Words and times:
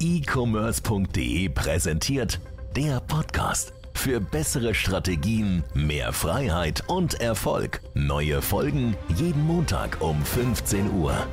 e-commerce.de 0.00 1.48
präsentiert 1.48 2.40
der 2.74 3.00
Podcast. 3.00 3.72
Für 3.94 4.20
bessere 4.20 4.74
Strategien, 4.74 5.64
mehr 5.74 6.12
Freiheit 6.12 6.84
und 6.86 7.20
Erfolg. 7.20 7.80
Neue 7.94 8.42
Folgen 8.42 8.96
jeden 9.16 9.44
Montag 9.46 10.00
um 10.00 10.22
15 10.22 10.92
Uhr. 10.92 11.26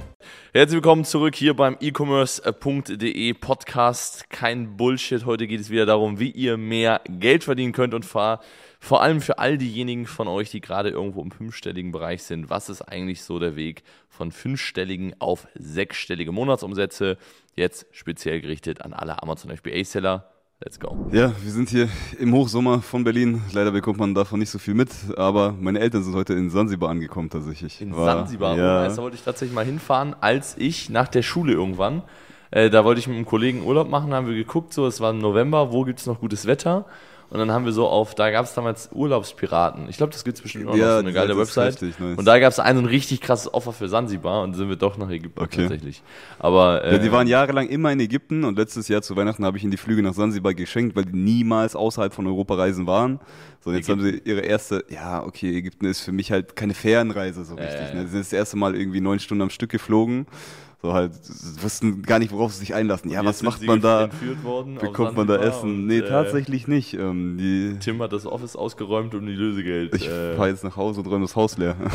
Herzlich 0.56 0.76
willkommen 0.76 1.04
zurück 1.04 1.34
hier 1.34 1.56
beim 1.56 1.78
e-commerce.de 1.80 3.34
Podcast. 3.34 4.30
Kein 4.30 4.78
Bullshit. 4.78 5.26
Heute 5.26 5.48
geht 5.48 5.60
es 5.60 5.72
wieder 5.72 5.88
darum, 5.88 6.20
wie 6.20 6.30
ihr 6.30 6.58
mehr 6.58 7.02
Geld 7.10 7.44
verdienen 7.44 7.74
könnt 7.74 7.96
und 7.96 8.06
vor, 8.06 8.40
vor 8.80 9.02
allem 9.02 9.20
für 9.20 9.40
all 9.40 9.58
diejenigen 9.58 10.06
von 10.06 10.28
euch, 10.28 10.52
die 10.52 10.62
gerade 10.62 10.92
irgendwo 10.92 11.24
im 11.24 11.32
fünfstelligen 11.32 11.92
Bereich 11.92 12.22
sind. 12.22 12.52
Was 12.52 12.70
ist 12.70 12.84
eigentlich 12.84 13.24
so 13.24 13.40
der 13.40 13.56
Weg 13.56 13.82
von 14.10 14.32
fünfstelligen 14.32 15.16
auf 15.18 15.48
sechsstellige 15.56 16.32
Monatsumsätze? 16.32 17.18
Jetzt 17.56 17.88
speziell 17.92 18.40
gerichtet 18.40 18.84
an 18.84 18.94
alle 18.94 19.24
Amazon 19.24 19.58
FBA-Seller. 19.58 20.33
Let's 20.62 20.80
go. 20.80 21.10
Ja, 21.12 21.34
wir 21.42 21.52
sind 21.52 21.70
hier 21.70 21.90
im 22.20 22.34
Hochsommer 22.34 22.82
von 22.82 23.04
Berlin. 23.04 23.42
Leider 23.52 23.72
bekommt 23.72 24.00
man 24.00 24.14
davon 24.16 24.40
nicht 24.40 24.50
so 24.50 24.60
viel 24.60 24.74
mit, 24.74 24.90
aber 25.18 25.54
meine 25.60 25.80
Eltern 25.80 26.04
sind 26.04 26.16
heute 26.16 26.34
in 26.36 26.50
Sansibar 26.50 26.90
angekommen 26.90 27.30
tatsächlich. 27.30 27.82
In 27.82 27.94
War- 27.94 28.06
Sansibar, 28.06 28.56
ja. 28.58 28.84
ja. 28.84 28.88
da 28.88 28.98
wollte 28.98 29.18
ich 29.18 29.24
tatsächlich 29.24 29.54
mal 29.54 29.66
hinfahren, 29.66 30.16
als 30.22 30.56
ich 30.58 30.90
nach 30.90 31.10
der 31.10 31.22
Schule 31.22 31.52
irgendwann, 31.52 32.02
äh, 32.52 32.70
da 32.70 32.86
wollte 32.86 33.00
ich 33.00 33.08
mit 33.08 33.18
einem 33.18 33.26
Kollegen 33.26 33.64
Urlaub 33.64 33.90
machen, 33.90 34.14
haben 34.14 34.28
wir 34.28 34.36
geguckt, 34.36 34.74
so, 34.74 34.88
es 34.88 35.02
war 35.02 35.12
im 35.12 35.20
November, 35.20 35.74
wo 35.74 35.84
gibt 35.84 36.00
es 36.00 36.06
noch 36.06 36.22
gutes 36.22 36.46
Wetter? 36.46 36.86
Und 37.34 37.40
dann 37.40 37.52
haben 37.52 37.66
wir 37.66 37.72
so 37.72 37.88
auf, 37.88 38.14
da 38.14 38.30
gab 38.30 38.46
es 38.46 38.54
damals 38.54 38.90
Urlaubspiraten. 38.92 39.90
Ich 39.90 39.98
glaube, 39.98 40.14
das 40.14 40.24
gibt 40.24 40.38
es 40.38 40.44
bestimmt 40.44 40.68
auch 40.68 40.74
noch, 40.74 40.78
Ja, 40.78 40.94
so 40.94 41.00
eine 41.00 41.14
geile 41.14 41.36
Website. 41.36 41.82
richtig 41.82 42.00
nice. 42.00 42.16
Und 42.20 42.26
da 42.26 42.38
gab 42.38 42.52
es 42.52 42.60
ein, 42.60 42.78
richtig 42.86 43.22
krasses 43.22 43.52
Offer 43.52 43.74
für 43.74 43.90
Sansibar 43.90 44.44
und 44.44 44.54
sind 44.54 44.70
wir 44.70 44.76
doch 44.76 45.00
nach 45.00 45.10
Ägypten 45.10 45.42
Okay. 45.42 45.62
tatsächlich. 45.62 46.04
Aber 46.38 46.84
äh, 46.84 46.92
Ja, 46.94 46.98
die 47.00 47.12
waren 47.12 47.26
jahrelang 47.26 47.70
immer 47.70 47.92
in 47.92 48.00
Ägypten 48.00 48.44
und 48.44 48.60
letztes 48.60 48.88
Jahr 48.88 49.02
zu 49.02 49.16
Weihnachten 49.16 49.44
habe 49.46 49.58
ich 49.58 49.64
ihnen 49.64 49.72
die 49.72 49.78
Flüge 49.78 50.04
nach 50.04 50.14
Sansibar 50.14 50.54
geschenkt, 50.54 50.96
weil 50.96 51.06
die 51.06 51.18
niemals 51.18 51.76
außerhalb 51.76 52.14
von 52.14 52.28
Europa 52.28 52.54
reisen 52.54 52.86
waren. 52.86 53.20
So, 53.62 53.72
jetzt 53.72 53.90
haben 53.90 54.02
sie 54.02 54.22
ihre 54.26 54.42
erste, 54.42 54.86
ja, 54.90 55.24
okay, 55.24 55.58
Ägypten 55.58 55.86
ist 55.86 56.02
für 56.02 56.12
mich 56.12 56.32
halt 56.32 56.56
keine 56.56 56.76
Fernreise 56.76 57.46
so 57.46 57.56
richtig. 57.56 57.88
ja, 57.88 57.96
Ne? 57.96 58.02
Sie 58.06 58.12
sind 58.12 58.20
das 58.26 58.34
erste 58.34 58.58
Mal 58.58 58.76
irgendwie 58.76 59.02
neun 59.02 59.18
Stunden 59.18 59.42
am 59.42 59.50
Stück 59.50 59.72
geflogen. 59.72 60.28
So 60.84 60.92
halt, 60.92 61.14
wussten 61.62 62.02
gar 62.02 62.20
nicht, 62.20 62.34
worauf 62.34 62.52
sie 62.52 62.60
sich 62.60 62.76
einlassen. 62.76 63.10
Ja, 63.10 63.24
was 63.24 63.42
macht 63.42 63.64
man 63.64 63.80
da? 63.80 64.10
worden 64.44 64.76
Bekommt 64.76 65.16
man 65.16 65.28
da 65.28 65.38
Essen? 65.38 65.88
Nee, 65.88 66.00
äh, 66.00 66.10
tatsächlich 66.10 66.68
nicht. 66.68 66.94
Ähm, 66.94 67.38
die, 67.38 67.78
Tim 67.80 68.02
hat 68.02 68.12
das 68.12 68.26
Office 68.26 68.58
ausgeräumt 68.58 69.16
und 69.16 69.26
die 69.26 69.32
Lösegeld. 69.32 69.96
ich 69.96 70.06
äh, 70.06 70.36
fahre 70.36 70.50
jetzt 70.50 70.66
nach 70.66 70.76
Hause 70.76 71.00
und 71.00 71.08
räume 71.08 71.22
das 71.22 71.38
Haus 71.38 71.58
leer. 71.58 71.78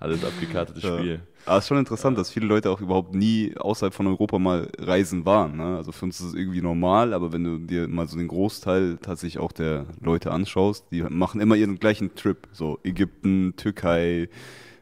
alles 0.00 0.24
abgekartetes 0.24 0.82
Ja. 0.82 0.96
Spiel. 0.96 1.20
Aber 1.44 1.58
es 1.58 1.64
ist 1.64 1.68
schon 1.68 1.76
interessant, 1.76 2.16
dass 2.16 2.30
viele 2.30 2.46
Leute 2.46 2.70
auch 2.70 2.80
überhaupt 2.80 3.14
nie 3.14 3.54
außerhalb 3.54 3.92
von 3.92 4.06
Europa 4.06 4.38
mal 4.38 4.70
reisen 4.78 5.26
waren. 5.26 5.58
Ne? 5.58 5.76
Also 5.76 5.92
für 5.92 6.06
uns 6.06 6.18
ist 6.20 6.28
es 6.28 6.34
irgendwie 6.34 6.62
normal, 6.62 7.12
aber 7.12 7.34
wenn 7.34 7.44
du 7.44 7.58
dir 7.58 7.86
mal 7.86 8.08
so 8.08 8.16
den 8.16 8.28
Großteil 8.28 8.96
tatsächlich 9.02 9.42
auch 9.42 9.52
der 9.52 9.84
Leute 10.00 10.30
anschaust, 10.30 10.86
die 10.90 11.02
machen 11.02 11.42
immer 11.42 11.54
ihren 11.54 11.78
gleichen 11.78 12.14
Trip. 12.14 12.48
So 12.52 12.78
Ägypten, 12.82 13.52
Türkei, 13.56 14.30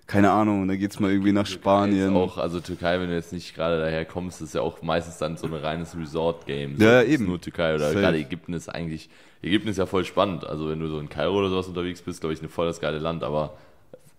keine 0.07 0.31
Ahnung, 0.31 0.69
dann 0.69 0.79
geht's 0.79 1.01
mal 1.01 1.11
irgendwie 1.11 1.33
nach 1.33 1.47
Spanien. 1.47 2.11
Ist 2.11 2.17
auch, 2.17 2.39
also 2.39 2.61
Türkei, 2.61 3.01
wenn 3.01 3.09
du 3.09 3.15
jetzt 3.15 3.33
nicht 3.33 3.55
gerade 3.55 3.81
daher 3.81 4.05
kommst, 4.05 4.41
ist 4.41 4.55
ja 4.55 4.61
auch 4.61 4.81
meistens 4.83 5.19
dann 5.19 5.37
so 5.37 5.47
ein 5.47 5.55
reines 5.55 5.97
Resort-Game. 5.97 6.77
So, 6.79 6.85
Ja, 6.85 7.01
ist 7.01 7.13
eben. 7.15 7.27
Nur 7.27 7.41
Türkei 7.41 7.75
oder 7.75 7.89
Safe. 7.89 8.01
gerade 8.01 8.19
Ägypten 8.19 8.53
ist 8.53 8.69
eigentlich, 8.69 9.09
Ägypten 9.43 9.69
ist 9.69 9.79
ja 9.79 9.87
voll 9.87 10.05
spannend. 10.05 10.47
Also 10.47 10.69
wenn 10.69 10.79
du 10.79 10.87
so 10.89 11.01
in 11.01 11.09
Kairo 11.09 11.37
oder 11.39 11.49
sowas 11.51 11.67
unterwegs 11.67 12.03
bist, 12.03 12.21
glaube 12.21 12.35
ich, 12.35 12.43
ein 12.43 12.49
voll 12.49 12.67
das 12.67 12.81
geile 12.81 12.99
Land, 12.99 13.25
aber 13.25 13.55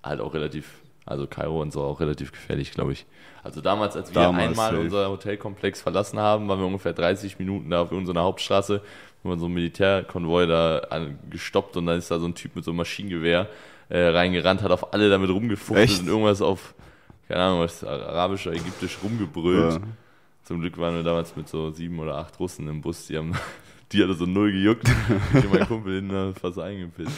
halt 0.04 0.20
auch 0.20 0.34
relativ, 0.34 0.80
also 1.06 1.26
Kairo 1.26 1.62
und 1.62 1.72
so 1.72 1.82
auch 1.84 2.00
relativ 2.02 2.34
gefährlich, 2.34 2.72
glaube 2.72 2.92
ich. 2.92 3.06
Also 3.44 3.62
damals, 3.62 3.96
als 3.96 4.14
wir 4.14 4.22
Damals, 4.24 4.50
einmal 4.50 4.72
safe. 4.72 4.82
unser 4.82 5.10
Hotelkomplex 5.10 5.82
verlassen 5.82 6.20
haben, 6.20 6.50
waren 6.50 6.60
wir 6.60 6.66
ungefähr 6.68 6.92
30 6.92 7.40
Minuten 7.40 7.70
da 7.70 7.84
auf 7.84 7.94
unserer 7.94 8.24
Hauptstraße, 8.24 8.82
wo 9.24 9.30
man 9.30 9.40
so 9.40 9.46
ein 9.46 9.54
Militärkonvoi 9.54 10.48
da 10.48 10.82
gestoppt 11.30 11.78
und 11.78 11.86
dann 11.86 11.98
ist 11.98 12.12
da 12.12 12.20
so 12.20 12.26
ein 12.28 12.36
Typ 12.36 12.58
mit 12.58 12.66
so 12.66 12.72
einem 12.72 12.78
Maschinengewehr 12.80 13.48
äh, 13.90 14.00
reingerannt, 14.10 14.62
hat 14.62 14.72
auf 14.72 14.94
alle 14.94 15.10
damit 15.10 15.30
rumgefuchtelt 15.30 15.90
Echt? 15.90 16.02
und 16.02 16.08
irgendwas 16.08 16.42
auf, 16.42 16.74
keine 17.28 17.42
Ahnung, 17.42 17.60
was 17.62 17.84
arabisch 17.84 18.48
oder 18.48 18.56
ägyptisch 18.56 18.98
rumgebrüllt. 19.04 19.74
Ja. 19.74 19.80
Zum 20.44 20.62
Glück 20.62 20.78
waren 20.78 20.96
wir 20.96 21.04
damals 21.04 21.36
mit 21.36 21.48
so 21.50 21.72
sieben 21.72 22.00
oder 22.00 22.16
acht 22.18 22.40
Russen 22.40 22.68
im 22.68 22.82
Bus, 22.82 23.08
die 23.08 23.18
haben, 23.18 23.34
die 23.92 24.02
hatte 24.04 24.14
so 24.14 24.26
null 24.26 24.52
gejuckt. 24.52 24.90
ich 25.34 25.44
und 25.44 25.54
mein 25.54 25.68
Kumpel 25.68 25.96
hin 25.96 26.10
äh, 26.10 26.34
fast 26.34 26.60
eingepisst. 26.60 27.12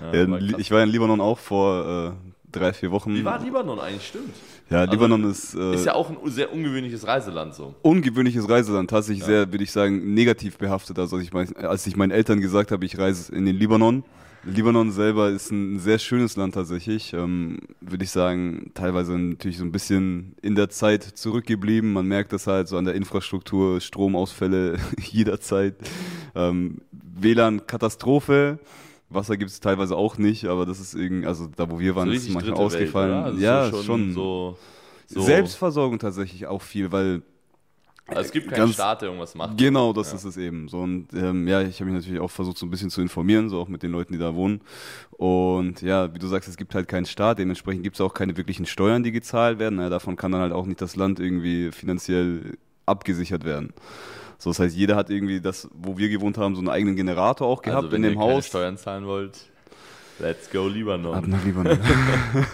Ja. 0.00 0.20
Ja, 0.20 0.30
war 0.30 0.40
ich 0.40 0.70
war 0.70 0.82
in 0.82 0.88
Libanon 0.88 1.20
auch 1.20 1.38
vor 1.38 2.14
äh, 2.14 2.30
drei, 2.52 2.72
vier 2.72 2.90
Wochen. 2.92 3.14
Wie 3.14 3.24
war 3.24 3.42
Libanon 3.42 3.78
eigentlich? 3.80 4.06
Stimmt. 4.06 4.34
Ja, 4.70 4.80
Also, 4.80 4.92
Libanon 4.92 5.30
ist, 5.30 5.54
äh, 5.54 5.74
Ist 5.74 5.86
ja 5.86 5.94
auch 5.94 6.10
ein 6.10 6.18
sehr 6.30 6.52
ungewöhnliches 6.52 7.06
Reiseland 7.06 7.54
so. 7.54 7.74
ungewöhnliches 7.82 8.48
Reiseland, 8.48 8.90
tatsächlich 8.90 9.24
sehr, 9.24 9.52
würde 9.52 9.62
ich 9.62 9.70
sagen, 9.70 10.14
negativ 10.14 10.58
behaftet. 10.58 10.98
Also 10.98 11.16
als 11.16 11.24
ich, 11.24 11.32
mein, 11.32 11.54
als 11.56 11.86
ich 11.86 11.96
meinen 11.96 12.10
Eltern 12.10 12.40
gesagt 12.40 12.72
habe, 12.72 12.84
ich 12.84 12.98
reise 12.98 13.32
in 13.34 13.46
den 13.46 13.56
Libanon. 13.56 14.02
Libanon 14.46 14.92
selber 14.92 15.30
ist 15.30 15.50
ein 15.50 15.80
sehr 15.80 15.98
schönes 15.98 16.36
Land 16.36 16.54
tatsächlich, 16.54 17.12
ähm, 17.12 17.58
würde 17.80 18.04
ich 18.04 18.10
sagen, 18.10 18.70
teilweise 18.74 19.18
natürlich 19.18 19.58
so 19.58 19.64
ein 19.64 19.72
bisschen 19.72 20.36
in 20.40 20.54
der 20.54 20.68
Zeit 20.68 21.02
zurückgeblieben. 21.02 21.92
Man 21.92 22.06
merkt 22.06 22.32
das 22.32 22.46
halt 22.46 22.68
so 22.68 22.76
an 22.76 22.84
der 22.84 22.94
Infrastruktur, 22.94 23.80
Stromausfälle 23.80 24.78
jederzeit, 25.00 25.74
ähm, 26.36 26.78
WLAN-Katastrophe. 26.92 28.60
Wasser 29.08 29.36
gibt 29.36 29.50
es 29.50 29.60
teilweise 29.60 29.96
auch 29.96 30.16
nicht, 30.16 30.46
aber 30.46 30.64
das 30.64 30.78
ist 30.78 30.94
irgendwie, 30.94 31.26
also 31.26 31.48
da 31.54 31.68
wo 31.68 31.80
wir 31.80 31.96
waren, 31.96 32.08
so 32.08 32.14
ist 32.14 32.30
manchmal 32.30 32.56
Welt, 32.56 32.66
ausgefallen. 32.66 33.10
oder? 33.10 33.24
Also 33.24 33.40
ja, 33.40 33.70
so 33.70 33.82
schon. 33.82 34.12
So, 34.12 34.58
so 35.08 35.22
Selbstversorgung 35.22 35.98
tatsächlich 35.98 36.46
auch 36.46 36.62
viel, 36.62 36.92
weil 36.92 37.22
Also 38.08 38.20
es 38.20 38.30
gibt 38.30 38.48
keinen 38.48 38.58
ganz- 38.58 38.74
Staat, 38.74 39.02
der 39.02 39.08
irgendwas 39.08 39.34
macht. 39.34 39.58
Genau, 39.58 39.92
das 39.92 40.10
Ja. 40.10 40.16
ist 40.16 40.24
es 40.24 40.36
eben. 40.36 40.68
So 40.68 40.78
und 40.78 41.08
ähm, 41.12 41.48
ja, 41.48 41.62
ich 41.62 41.80
habe 41.80 41.90
mich 41.90 42.00
natürlich 42.00 42.20
auch 42.20 42.30
versucht, 42.30 42.56
so 42.56 42.64
ein 42.66 42.70
bisschen 42.70 42.88
zu 42.90 43.00
informieren, 43.00 43.48
so 43.48 43.60
auch 43.60 43.68
mit 43.68 43.82
den 43.82 43.90
Leuten, 43.90 44.12
die 44.12 44.18
da 44.18 44.34
wohnen. 44.34 44.60
Und 45.10 45.82
ja, 45.82 46.14
wie 46.14 46.18
du 46.18 46.26
sagst, 46.26 46.48
es 46.48 46.56
gibt 46.56 46.74
halt 46.74 46.86
keinen 46.88 47.06
Staat, 47.06 47.38
dementsprechend 47.38 47.82
gibt 47.82 47.96
es 47.96 48.00
auch 48.00 48.14
keine 48.14 48.36
wirklichen 48.36 48.66
Steuern, 48.66 49.02
die 49.02 49.12
gezahlt 49.12 49.58
werden. 49.58 49.78
Ja, 49.80 49.88
davon 49.88 50.14
kann 50.16 50.30
dann 50.32 50.40
halt 50.40 50.52
auch 50.52 50.66
nicht 50.66 50.80
das 50.80 50.94
Land 50.96 51.18
irgendwie 51.20 51.72
finanziell 51.72 52.56
abgesichert 52.86 53.44
werden. 53.44 53.72
So, 54.38 54.50
das 54.50 54.60
heißt, 54.60 54.76
jeder 54.76 54.96
hat 54.96 55.10
irgendwie 55.10 55.40
das, 55.40 55.68
wo 55.74 55.96
wir 55.98 56.08
gewohnt 56.08 56.36
haben, 56.38 56.54
so 56.54 56.60
einen 56.60 56.68
eigenen 56.68 56.94
Generator 56.94 57.48
auch 57.48 57.62
gehabt 57.62 57.84
also 57.84 57.92
wenn 57.92 58.04
in 58.04 58.10
dem 58.10 58.18
ihr 58.20 58.24
Haus. 58.24 58.46
Steuern 58.46 58.76
zahlen 58.76 59.06
wollt, 59.06 59.46
let's 60.18 60.50
go 60.50 60.66
Libanon. 60.68 61.14
Ab 61.14 61.26
nach 61.26 61.44
Libanon. 61.44 61.78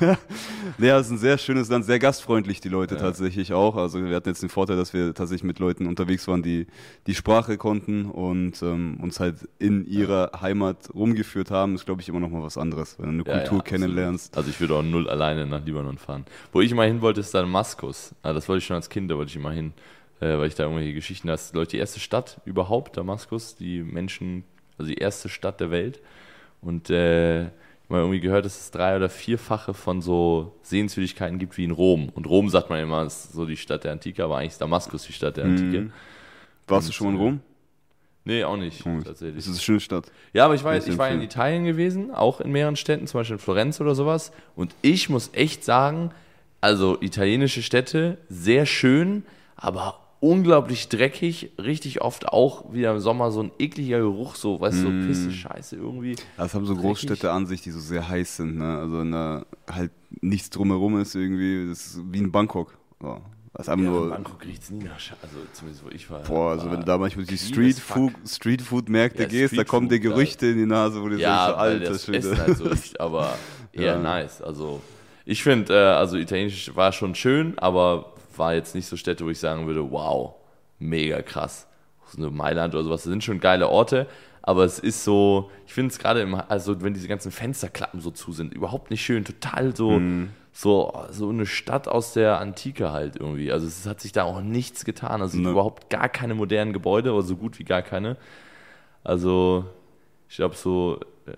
ja, 0.79 0.99
es 0.99 1.07
ist 1.07 1.13
ein 1.13 1.19
sehr 1.19 1.39
schönes 1.39 1.69
Land, 1.69 1.85
sehr 1.85 1.99
gastfreundlich, 1.99 2.61
die 2.61 2.69
Leute 2.69 2.97
tatsächlich 2.97 3.53
auch. 3.53 3.77
Also 3.77 4.03
wir 4.03 4.15
hatten 4.15 4.29
jetzt 4.29 4.43
den 4.43 4.49
Vorteil, 4.49 4.77
dass 4.77 4.93
wir 4.93 5.15
tatsächlich 5.15 5.45
mit 5.45 5.59
Leuten 5.59 5.87
unterwegs 5.87 6.27
waren, 6.29 6.43
die 6.43 6.67
die 7.07 7.15
Sprache 7.15 7.57
konnten 7.57 8.07
und 8.07 8.63
ähm, 8.63 8.99
uns 9.01 9.21
halt 9.21 9.49
in 9.59 9.87
ihrer 9.87 10.33
Heimat 10.41 10.91
rumgeführt 10.95 11.51
haben. 11.51 11.75
Ist, 11.75 11.87
glaube 11.87 12.01
ich, 12.01 12.09
immer 12.09 12.21
noch 12.21 12.31
mal 12.31 12.43
was 12.43 12.59
anderes, 12.59 12.97
wenn 12.99 13.19
du 13.19 13.25
eine 13.25 13.33
Ja, 13.33 13.39
Kultur 13.41 13.59
ja, 13.59 13.65
kennenlernst. 13.65 14.37
Also 14.37 14.51
ich 14.51 14.61
würde 14.61 14.75
auch 14.75 14.83
null 14.83 15.09
alleine 15.09 15.47
nach 15.47 15.65
Libanon 15.65 15.99
fahren. 15.99 16.25
Wo 16.53 16.61
ich 16.61 16.71
immer 16.71 16.85
hin 16.85 17.01
wollte, 17.01 17.21
ist 17.21 17.35
Damaskus. 17.35 18.15
Ah, 18.23 18.33
das 18.33 18.49
wollte 18.49 18.59
ich 18.59 18.67
schon 18.67 18.77
als 18.77 18.89
Kind, 18.89 19.11
da 19.11 19.17
wollte 19.17 19.31
ich 19.31 19.37
immer 19.37 19.53
hin, 19.53 19.73
äh, 20.21 20.39
weil 20.39 20.49
ich 20.49 20.55
da 20.55 20.65
irgendwelche 20.65 20.95
Geschichten, 20.95 21.29
das 21.29 21.53
glaube 21.53 21.65
ich, 21.65 21.69
die 21.69 21.79
erste 21.79 22.01
Stadt 22.01 22.41
überhaupt, 22.45 22.97
Damaskus, 22.97 23.57
die 23.57 23.83
Menschen, 23.83 24.45
also 24.79 24.91
die 24.91 24.99
erste 24.99 25.29
Stadt 25.29 25.61
der 25.61 25.71
Welt. 25.71 26.01
Und 26.63 26.89
äh, 26.91 27.43
ich 27.43 27.49
habe 27.49 27.55
mal 27.89 27.99
irgendwie 28.01 28.21
gehört, 28.21 28.45
dass 28.47 28.59
es 28.59 28.71
drei- 28.71 28.97
oder 28.97 29.11
vierfache 29.11 29.75
von 29.75 30.01
so 30.01 30.57
Sehenswürdigkeiten 30.63 31.39
gibt 31.39 31.59
wie 31.59 31.65
in 31.65 31.73
Rom. 31.73 32.09
Und 32.15 32.27
Rom 32.27 32.49
sagt 32.49 32.71
man 32.71 32.81
immer, 32.81 33.05
ist 33.05 33.33
so 33.33 33.45
die 33.45 33.57
Stadt 33.57 33.85
der 33.85 33.93
Antike, 33.93 34.25
aber 34.25 34.39
eigentlich 34.39 34.53
ist 34.53 34.61
Damaskus 34.61 35.03
die 35.05 35.13
Stadt 35.13 35.37
der 35.37 35.45
Antike. 35.45 35.81
Mhm. 35.83 35.93
Warst 36.69 36.89
du 36.89 36.93
schon 36.93 37.09
mal 37.09 37.13
in 37.15 37.19
Rom? 37.21 37.41
Nee, 38.25 38.45
auch 38.45 38.57
nicht, 38.57 38.85
Gut. 38.85 39.05
tatsächlich. 39.05 39.37
Das 39.37 39.47
ist 39.47 39.53
eine 39.53 39.61
schöne 39.61 39.81
Stadt. 39.81 40.13
Ja, 40.33 40.45
aber 40.45 40.55
ich 40.55 40.63
war, 40.63 40.79
Kann 40.79 40.89
ich 40.89 40.97
war 40.97 41.11
in. 41.11 41.21
Italien 41.23 41.65
gewesen, 41.65 42.13
auch 42.13 42.41
in 42.41 42.53
mehreren 42.53 42.77
Städten, 42.77 43.07
zum 43.09 43.19
Beispiel 43.19 43.35
in 43.35 43.41
Florenz 43.41 43.81
oder 43.81 43.97
sowas. 43.97 44.31
Und 44.55 44.75
ich 44.81 45.09
muss 45.09 45.31
echt 45.33 45.65
sagen, 45.65 46.13
also 46.61 47.01
italienische 47.01 47.63
Städte, 47.63 48.19
sehr 48.29 48.65
schön, 48.65 49.25
aber 49.57 49.99
unglaublich 50.23 50.89
dreckig, 50.89 51.51
richtig 51.59 52.01
oft 52.01 52.29
auch 52.29 52.73
wieder 52.73 52.93
im 52.93 53.01
Sommer 53.01 53.33
so 53.33 53.43
ein 53.43 53.51
ekliger 53.59 53.99
Geruch, 53.99 54.37
so, 54.37 54.61
weißt 54.61 54.85
du, 54.85 54.89
Mm. 54.89 55.01
so 55.03 55.07
Pisse, 55.07 55.31
Scheiße 55.33 55.77
irgendwie. 55.77 56.17
Das 56.37 56.55
haben 56.55 56.65
so 56.65 56.75
Dreckig. 56.75 56.89
Großstädte 56.91 57.31
an 57.33 57.47
sich, 57.47 57.61
die 57.63 57.73
so 57.73 57.81
sehr 57.81 58.09
heiß 58.09 58.37
sind. 58.37 58.57
Ne? 58.57 58.79
Also 58.79 59.01
wenn 59.01 59.11
da 59.13 59.45
halt 59.69 59.91
nichts 60.21 60.49
drumherum 60.51 61.01
ist 61.01 61.15
irgendwie, 61.17 61.69
das 61.69 61.87
ist 61.87 62.01
wie 62.13 62.19
in 62.19 62.31
Bangkok. 62.31 62.79
So. 63.01 63.21
Das 63.55 63.69
Ja, 63.83 63.87
in 63.87 63.91
nur, 63.93 64.09
Bangkok 64.11 64.45
riecht 64.47 64.63
es 64.63 64.71
nie 64.71 64.85
nach 64.85 64.99
Scheiße, 64.99 65.23
also 65.23 65.45
zumindest 65.53 65.85
wo 65.85 65.89
ich 65.91 66.09
war. 66.09 66.23
Boah, 66.23 66.53
also 66.53 66.67
war 66.67 66.73
wenn 66.73 66.81
du 66.81 66.87
da 66.87 66.97
manchmal 66.99 67.27
die 67.27 67.35
as 67.35 67.49
Street 67.49 67.77
Ja, 69.19 69.27
gehst, 69.27 69.53
da 69.53 69.57
Street 69.57 69.69
kommen 69.69 69.89
dir 69.89 69.99
Gerüchte 70.01 70.47
in 70.47 70.57
die 70.59 70.67
Nase, 70.67 71.03
wo 71.03 71.09
du 71.09 71.17
Ja, 71.17 71.49
weil 71.49 71.73
alter 71.73 71.93
das 71.93 72.05
Schwede. 72.07 72.39
Halt 72.39 72.57
so 72.57 72.65
riecht, 72.65 73.01
aber 73.01 73.37
eher 73.73 73.97
Ja. 73.97 73.99
nice. 73.99 74.41
Also 74.41 74.81
ich 75.27 75.43
finde, 75.43 75.75
äh, 75.75 75.77
also 75.97 76.17
Italienisch 76.17 76.75
war 76.75 76.93
schon 76.93 77.15
schön, 77.15 77.59
aber 77.59 78.12
war 78.39 78.55
jetzt 78.55 78.75
nicht 78.75 78.87
so 78.87 78.97
Städte, 78.97 79.25
wo 79.25 79.31
ich 79.31 79.39
sagen 79.41 79.67
würde, 79.67 79.91
wow, 79.91 80.35
mega 80.79 81.23
krass. 81.23 81.67
So 82.07 82.19
eine 82.19 82.31
Mailand 82.31 82.75
oder 82.75 82.85
sowas, 82.85 83.03
das 83.05 83.11
sind 83.11 83.25
schon 83.25 83.41
geile 83.41 83.69
Orte, 83.69 84.07
aber 84.43 84.65
es 84.65 84.79
ist 84.79 85.05
so, 85.05 85.51
ich 85.67 85.73
finde 85.73 85.93
es 85.93 85.99
gerade 85.99 86.21
im, 86.21 86.35
also 86.35 86.83
wenn 86.83 86.95
diese 86.95 87.09
ganzen 87.09 87.31
Fensterklappen 87.33 88.01
so 88.01 88.11
zu 88.11 88.33
sind, 88.33 88.53
überhaupt 88.53 88.91
nicht 88.91 89.03
schön, 89.05 89.25
total 89.25 89.75
so, 89.75 89.93
Mhm. 89.93 90.31
so, 90.53 90.93
so 91.11 91.31
eine 91.31 91.47
Stadt 91.47 91.89
aus 91.89 92.13
der 92.13 92.39
Antike 92.41 92.91
halt 92.93 93.17
irgendwie. 93.17 93.51
Also 93.53 93.67
es 93.67 93.87
hat 93.87 94.01
sich 94.01 94.13
da 94.13 94.25
auch 94.25 94.41
nichts 94.43 94.85
getan. 94.85 95.23
Also 95.23 95.39
Ne. 95.39 95.51
überhaupt 95.51 95.89
gar 95.91 96.09
keine 96.09 96.35
modernen 96.35 96.73
Gebäude 96.75 97.13
oder 97.13 97.23
so 97.23 97.37
gut 97.37 97.59
wie 97.59 97.65
gar 97.65 97.83
keine. 97.83 98.17
Also 99.05 99.65
ich 100.29 100.37
glaube 100.37 100.55
so, 100.57 100.99
äh, 101.27 101.33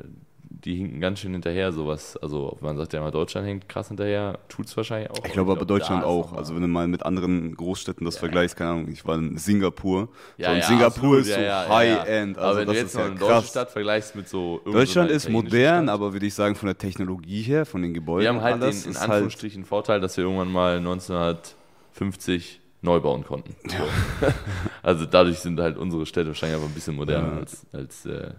die 0.63 0.77
hinken 0.77 1.01
ganz 1.01 1.19
schön 1.19 1.33
hinterher 1.33 1.73
sowas. 1.73 2.17
Also 2.17 2.57
man 2.61 2.77
sagt 2.77 2.93
ja 2.93 3.01
immer, 3.01 3.11
Deutschland 3.11 3.47
hängt 3.47 3.69
krass 3.69 3.89
hinterher, 3.89 4.39
tut 4.49 4.67
es 4.67 4.77
wahrscheinlich 4.77 5.11
auch. 5.11 5.25
Ich 5.25 5.33
glaube 5.33 5.53
aber 5.53 5.61
da 5.61 5.67
Deutschland 5.67 6.05
auch. 6.05 6.33
Also 6.33 6.55
wenn 6.55 6.63
du 6.63 6.69
mal 6.69 6.87
mit 6.89 7.05
anderen 7.05 7.55
Großstädten 7.55 8.05
das 8.05 8.17
vergleichst, 8.19 8.57
keine 8.57 8.71
Ahnung, 8.71 8.89
ich 8.89 9.05
war 9.07 9.17
in 9.19 9.37
Singapur. 9.37 10.09
Ja, 10.37 10.49
so, 10.49 10.53
und 10.53 10.59
ja, 10.61 10.65
Singapur 10.67 10.87
absolut, 10.87 11.19
ist 11.21 11.27
so 11.27 11.33
ja, 11.33 11.41
ja, 11.41 11.63
ja, 11.65 11.75
High-End. 11.75 12.37
ja. 12.37 12.43
Also 12.43 12.51
aber 12.51 12.59
wenn 12.61 12.67
das 12.67 12.75
du 12.77 12.81
jetzt 12.81 12.89
ist 12.95 12.99
ja 12.99 13.05
eine 13.07 13.15
deutsche 13.17 13.33
krass. 13.33 13.49
Stadt 13.49 13.71
vergleichst 13.71 14.17
mit 14.17 14.29
so 14.29 14.61
Deutschland 14.65 15.11
ist 15.11 15.29
modern, 15.29 15.85
Stadt. 15.87 15.95
aber 15.95 16.13
würde 16.13 16.27
ich 16.27 16.35
sagen, 16.35 16.55
von 16.55 16.67
der 16.67 16.79
Technologie 16.79 17.43
her, 17.43 17.67
von 17.67 17.83
den 17.83 17.93
Gebäuden, 17.95 18.23
Wir 18.23 18.29
haben 18.29 18.41
halt 18.43 18.63
den 18.63 18.71
in 18.71 18.95
halt, 18.99 19.11
Anführungsstrichen 19.11 19.65
Vorteil, 19.65 20.01
dass 20.01 20.17
wir 20.17 20.25
irgendwann 20.25 20.53
mal 20.53 20.77
1950 20.79 22.61
neu 22.83 23.01
bauen 23.01 23.25
konnten. 23.25 23.55
So. 23.69 23.77
also 24.83 25.07
dadurch 25.07 25.39
sind 25.39 25.59
halt 25.59 25.79
unsere 25.79 26.05
Städte 26.07 26.29
wahrscheinlich 26.29 26.57
aber 26.59 26.67
ein 26.67 26.75
bisschen 26.75 26.97
moderner 26.97 27.33
Ja. 27.33 27.39
als, 27.39 27.67
als 27.73 28.07
äh, 28.07 28.31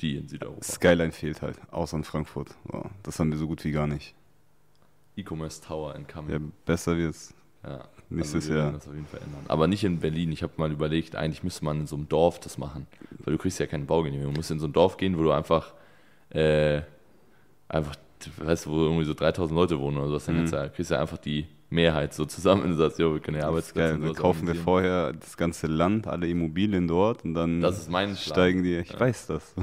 die 0.00 0.16
in 0.16 0.28
Südeuropa. 0.28 0.62
Skyline 0.62 1.12
fehlt 1.12 1.42
halt, 1.42 1.58
außer 1.70 1.96
in 1.96 2.04
Frankfurt. 2.04 2.48
Das 3.02 3.18
haben 3.18 3.30
wir 3.30 3.38
so 3.38 3.46
gut 3.46 3.64
wie 3.64 3.72
gar 3.72 3.86
nicht. 3.86 4.14
E-Commerce 5.16 5.60
Tower 5.62 5.94
in 5.94 6.02
Ja, 6.02 6.08
Kamen. 6.08 6.52
besser 6.64 6.96
wird's. 6.96 7.34
Ja. 7.62 7.84
Nächstes 8.08 8.48
werden 8.48 8.58
Jahr. 8.58 8.72
Das 8.72 8.88
auf 8.88 8.94
jeden 8.94 9.06
Fall 9.06 9.20
ändern. 9.20 9.44
Aber 9.48 9.66
nicht 9.66 9.84
in 9.84 10.00
Berlin. 10.00 10.32
Ich 10.32 10.42
habe 10.42 10.52
mal 10.56 10.72
überlegt, 10.72 11.14
eigentlich 11.14 11.42
müsste 11.44 11.64
man 11.64 11.80
in 11.80 11.86
so 11.86 11.94
einem 11.96 12.08
Dorf 12.08 12.40
das 12.40 12.56
machen. 12.58 12.86
Weil 13.24 13.34
du 13.34 13.38
kriegst 13.38 13.58
ja 13.60 13.66
keine 13.66 13.84
Baugenehmigung. 13.84 14.32
Du 14.34 14.38
musst 14.38 14.50
in 14.50 14.58
so 14.58 14.66
ein 14.66 14.72
Dorf 14.72 14.96
gehen, 14.96 15.16
wo 15.18 15.22
du 15.22 15.30
einfach, 15.30 15.74
äh, 16.30 16.80
einfach, 17.68 17.94
weißt 18.38 18.66
du, 18.66 18.70
wo 18.70 18.76
irgendwie 18.84 19.04
so 19.04 19.14
3000 19.14 19.54
Leute 19.56 19.78
wohnen 19.78 19.98
oder 19.98 20.08
sowas. 20.08 20.24
Dann 20.24 20.42
Mhm. 20.44 20.50
ja, 20.50 20.68
kriegst 20.68 20.90
du 20.90 20.94
ja 20.94 21.00
einfach 21.02 21.18
die 21.18 21.46
Mehrheit 21.70 22.12
so 22.14 22.24
zusammen 22.24 22.62
und 22.64 22.70
du 22.70 22.76
sagst, 22.76 22.98
jo, 22.98 23.12
wir 23.14 23.20
können 23.20 23.38
ja 23.38 23.46
Arbeitsplätze 23.46 23.98
Dann 23.98 24.14
kaufen 24.14 24.46
wir 24.48 24.54
vorher 24.56 25.12
das 25.12 25.36
ganze 25.36 25.66
Land, 25.68 26.06
alle 26.08 26.26
Immobilien 26.28 26.88
dort 26.88 27.24
und 27.24 27.34
dann 27.34 27.60
Das 27.60 27.78
ist 27.78 27.90
mein 27.90 28.06
Plan. 28.08 28.16
steigen 28.16 28.62
die. 28.64 28.76
Ich 28.78 28.92
Ja. 28.92 29.00
weiß 29.00 29.26
das. 29.28 29.54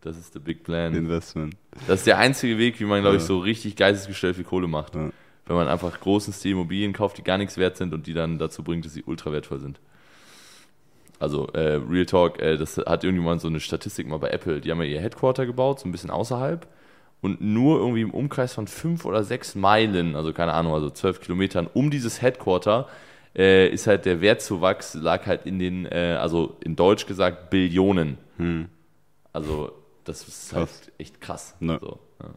Das 0.00 0.18
ist 0.18 0.34
der 0.34 0.40
Big 0.40 0.64
Plan. 0.64 0.94
Investment. 0.94 1.54
Das 1.86 2.00
ist 2.00 2.06
der 2.08 2.18
einzige 2.18 2.58
Weg, 2.58 2.80
wie 2.80 2.84
man, 2.84 3.02
glaube 3.02 3.16
ich, 3.16 3.22
Ja. 3.22 3.26
so 3.28 3.38
richtig 3.38 3.76
geistesgestellt 3.76 4.34
viel 4.34 4.44
Kohle 4.44 4.66
macht. 4.66 4.96
Ja. 4.96 5.10
Wenn 5.46 5.56
man 5.56 5.68
einfach 5.68 6.00
großen 6.00 6.32
Stil 6.32 6.52
Immobilien 6.52 6.92
kauft, 6.92 7.18
die 7.18 7.22
gar 7.22 7.38
nichts 7.38 7.56
wert 7.56 7.76
sind 7.76 7.94
und 7.94 8.06
die 8.08 8.14
dann 8.14 8.38
dazu 8.38 8.64
bringt, 8.64 8.84
dass 8.84 8.94
sie 8.94 9.04
ultra 9.04 9.30
wertvoll 9.32 9.60
sind. 9.60 9.80
Also, 11.20 11.46
äh, 11.52 11.80
Real 11.88 12.06
Talk, 12.06 12.40
äh, 12.40 12.56
das 12.56 12.78
hat 12.78 13.04
irgendjemand 13.04 13.40
so 13.40 13.46
eine 13.48 13.60
Statistik 13.60 14.08
mal 14.08 14.18
bei 14.18 14.30
Apple. 14.30 14.60
Die 14.60 14.70
haben 14.72 14.78
ja 14.82 14.88
ihr 14.88 15.00
Headquarter 15.00 15.46
gebaut, 15.46 15.78
so 15.78 15.88
ein 15.88 15.92
bisschen 15.92 16.10
außerhalb. 16.10 16.66
Und 17.22 17.40
nur 17.40 17.78
irgendwie 17.78 18.02
im 18.02 18.10
Umkreis 18.10 18.52
von 18.52 18.66
fünf 18.66 19.04
oder 19.04 19.22
sechs 19.22 19.54
Meilen, 19.54 20.16
also 20.16 20.32
keine 20.32 20.52
Ahnung, 20.52 20.74
also 20.74 20.90
zwölf 20.90 21.20
Kilometern 21.20 21.68
um 21.72 21.88
dieses 21.88 22.20
Headquarter, 22.20 22.88
äh, 23.36 23.68
ist 23.68 23.86
halt 23.86 24.04
der 24.04 24.20
Wertzuwachs, 24.20 24.94
lag 24.94 25.24
halt 25.26 25.46
in 25.46 25.60
den, 25.60 25.86
äh, 25.86 26.18
also 26.20 26.56
in 26.64 26.74
Deutsch 26.74 27.06
gesagt, 27.06 27.48
Billionen. 27.48 28.18
Hm. 28.38 28.68
Also, 29.32 29.72
das 30.04 30.26
ist 30.26 30.50
Krass. 30.50 30.82
halt 30.84 30.92
echt 30.98 31.20
krass. 31.20 31.54
Ne. 31.60 31.78
So, 31.80 32.00
ja. 32.20 32.28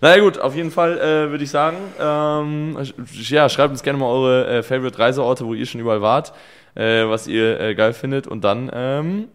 Naja, 0.00 0.22
gut, 0.22 0.38
auf 0.38 0.54
jeden 0.54 0.70
Fall 0.70 0.98
äh, 0.98 1.30
würde 1.30 1.42
ich 1.44 1.50
sagen, 1.50 1.76
ähm, 2.00 2.78
ja, 3.12 3.48
schreibt 3.48 3.72
uns 3.72 3.82
gerne 3.82 3.98
mal 3.98 4.06
eure 4.06 4.46
äh, 4.46 4.62
Favorite 4.62 4.98
Reiseorte, 4.98 5.44
wo 5.44 5.54
ihr 5.54 5.66
schon 5.66 5.80
überall 5.80 6.00
wart, 6.00 6.32
äh, 6.74 7.04
was 7.08 7.26
ihr 7.26 7.60
äh, 7.60 7.74
geil 7.74 7.92
findet 7.92 8.26
und 8.28 8.44
dann 8.44 8.70
ähm, 8.72 9.28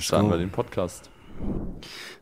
starten 0.00 0.30
wir 0.30 0.38
den 0.38 0.50
Podcast. 0.50 1.10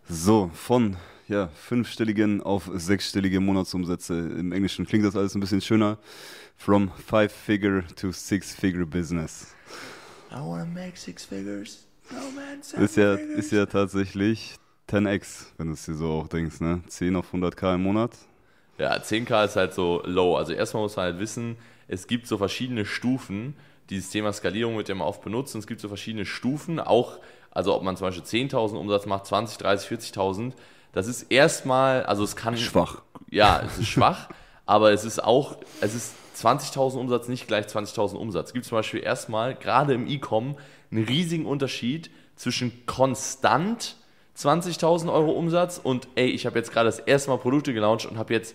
So, 0.09 0.51
von 0.55 0.97
ja, 1.33 1.49
fünfstelligen 1.49 2.43
auf 2.43 2.71
sechsstellige 2.75 3.41
Monatsumsätze. 3.41 4.15
Im 4.15 4.53
Englischen 4.53 4.87
klingt 4.87 5.05
das 5.05 5.17
alles 5.17 5.35
ein 5.35 5.41
bisschen 5.41 5.61
schöner. 5.61 5.99
From 6.57 6.93
five-figure 7.07 7.85
to 7.97 8.13
six-figure 8.13 8.87
business. 8.87 9.55
I 10.31 10.37
wanna 10.37 10.67
make 10.67 10.97
six 10.97 11.25
figures. 11.25 11.87
No 12.11 12.19
man, 12.35 12.85
Ist 12.85 12.97
ja, 12.97 13.15
ist 13.15 13.51
ja 13.51 13.67
tatsächlich 13.67 14.57
10x, 14.89 15.47
wenn 15.57 15.69
du 15.69 15.73
es 15.73 15.87
dir 15.87 15.95
so 15.95 16.11
auch 16.11 16.29
denkst, 16.29 16.61
ne? 16.61 16.83
10 16.87 17.17
auf 17.17 17.33
100k 17.33 17.77
im 17.77 17.83
Monat. 17.83 18.13
Ja, 18.79 18.95
10k 18.95 19.47
ist 19.47 19.57
halt 19.57 19.73
so 19.73 20.03
low. 20.05 20.37
Also 20.37 20.53
erstmal 20.53 20.83
muss 20.83 20.97
man 20.97 21.07
halt 21.07 21.19
wissen, 21.19 21.57
es 21.89 22.07
gibt 22.07 22.27
so 22.27 22.37
verschiedene 22.37 22.85
Stufen. 22.85 23.55
Dieses 23.89 24.11
Thema 24.11 24.33
Skalierung 24.33 24.77
wird 24.77 24.89
ja 24.89 24.95
immer 24.95 25.07
oft 25.07 25.23
benutzt 25.23 25.55
und 25.55 25.61
es 25.61 25.67
gibt 25.67 25.81
so 25.81 25.89
verschiedene 25.89 26.27
Stufen. 26.27 26.79
Auch, 26.79 27.19
also 27.51 27.75
ob 27.75 27.83
man 27.83 27.97
zum 27.97 28.09
Beispiel 28.09 28.25
10.000 28.25 28.77
Umsatz 28.77 29.07
macht, 29.07 29.27
20, 29.27 29.59
30, 29.59 29.91
40.000. 29.91 30.53
Das 30.93 31.07
ist 31.07 31.31
erstmal, 31.31 32.05
also 32.05 32.23
es 32.23 32.37
kann... 32.37 32.57
Schwach. 32.57 33.03
Ja, 33.31 33.63
es 33.65 33.79
ist 33.79 33.89
schwach, 33.89 34.29
aber 34.67 34.93
es 34.93 35.05
ist 35.05 35.23
auch, 35.23 35.57
es 35.81 35.95
ist 35.95 36.15
20.000 36.37 36.99
Umsatz 36.99 37.29
nicht 37.29 37.49
gleich 37.49 37.67
20.000 37.67 38.15
Umsatz. 38.15 38.49
Es 38.49 38.53
gibt 38.53 38.67
zum 38.67 38.77
Beispiel 38.79 39.03
erstmal, 39.03 39.55
gerade 39.55 39.95
im 39.95 40.07
E-Com, 40.07 40.57
einen 40.91 41.05
riesigen 41.05 41.47
Unterschied 41.47 42.11
zwischen 42.37 42.85
konstant 42.87 43.97
20.000 44.37 45.13
Euro 45.13 45.33
Umsatz 45.33 45.81
und 45.83 46.09
ey, 46.15 46.29
ich 46.29 46.47
habe 46.47 46.59
jetzt 46.59 46.73
gerade 46.73 46.87
das 46.87 46.99
erste 46.99 47.31
Mal 47.31 47.39
Produkte 47.39 47.75
gelauncht 47.75 48.07
und 48.07 48.19
habe 48.19 48.33
jetzt 48.33 48.55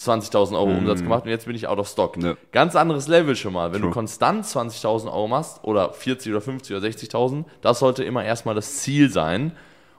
20.000 0.00 0.54
Euro 0.54 0.76
Umsatz 0.76 1.00
gemacht 1.00 1.24
und 1.24 1.30
jetzt 1.30 1.46
bin 1.46 1.54
ich 1.54 1.66
out 1.68 1.78
of 1.78 1.88
stock. 1.88 2.16
Ja. 2.22 2.36
Ganz 2.52 2.74
anderes 2.76 3.08
Level 3.08 3.36
schon 3.36 3.52
mal. 3.52 3.72
Wenn 3.72 3.80
True. 3.80 3.90
du 3.90 3.94
konstant 3.94 4.44
20.000 4.44 5.06
Euro 5.06 5.28
machst 5.28 5.62
oder 5.62 5.92
40 5.92 6.32
oder 6.32 6.40
50 6.40 6.76
oder 6.76 6.86
60.000, 6.86 7.44
das 7.62 7.78
sollte 7.78 8.04
immer 8.04 8.24
erstmal 8.24 8.54
das 8.54 8.78
Ziel 8.78 9.10
sein 9.10 9.52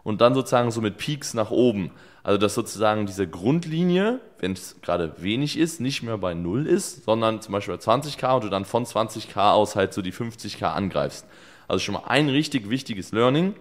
und 0.06 0.22
dann 0.22 0.36
sozusagen 0.36 0.72
so 0.72 0.80
mit 0.80 0.98
Peaks 0.98 1.34
nach 1.34 1.52
oben. 1.52 1.92
Also 2.24 2.38
dass 2.38 2.54
sozusagen 2.54 3.08
diese 3.08 3.28
Grundlinie, 3.28 4.22
wenn 4.40 4.54
es 4.54 4.80
gerade 4.82 5.14
wenig 5.18 5.58
ist, 5.58 5.82
nicht 5.82 6.04
mehr 6.04 6.18
bei 6.20 6.34
Null 6.34 6.68
ist, 6.68 7.06
sondern 7.06 7.42
zum 7.42 7.52
Beispiel 7.52 7.76
bei 7.76 7.82
20k 7.82 8.36
und 8.36 8.44
du 8.46 8.50
dann 8.50 8.66
von 8.66 8.86
20k 8.86 9.52
aus 9.52 9.76
halt 9.76 9.94
so 9.94 10.02
die 10.02 10.14
50k 10.14 10.64
angreifst. 10.64 11.26
Also 11.68 11.84
schon 11.84 11.96
mal 11.96 12.04
ein 12.08 12.30
richtig 12.30 12.70
wichtiges 12.70 13.12
Learning. 13.12 13.56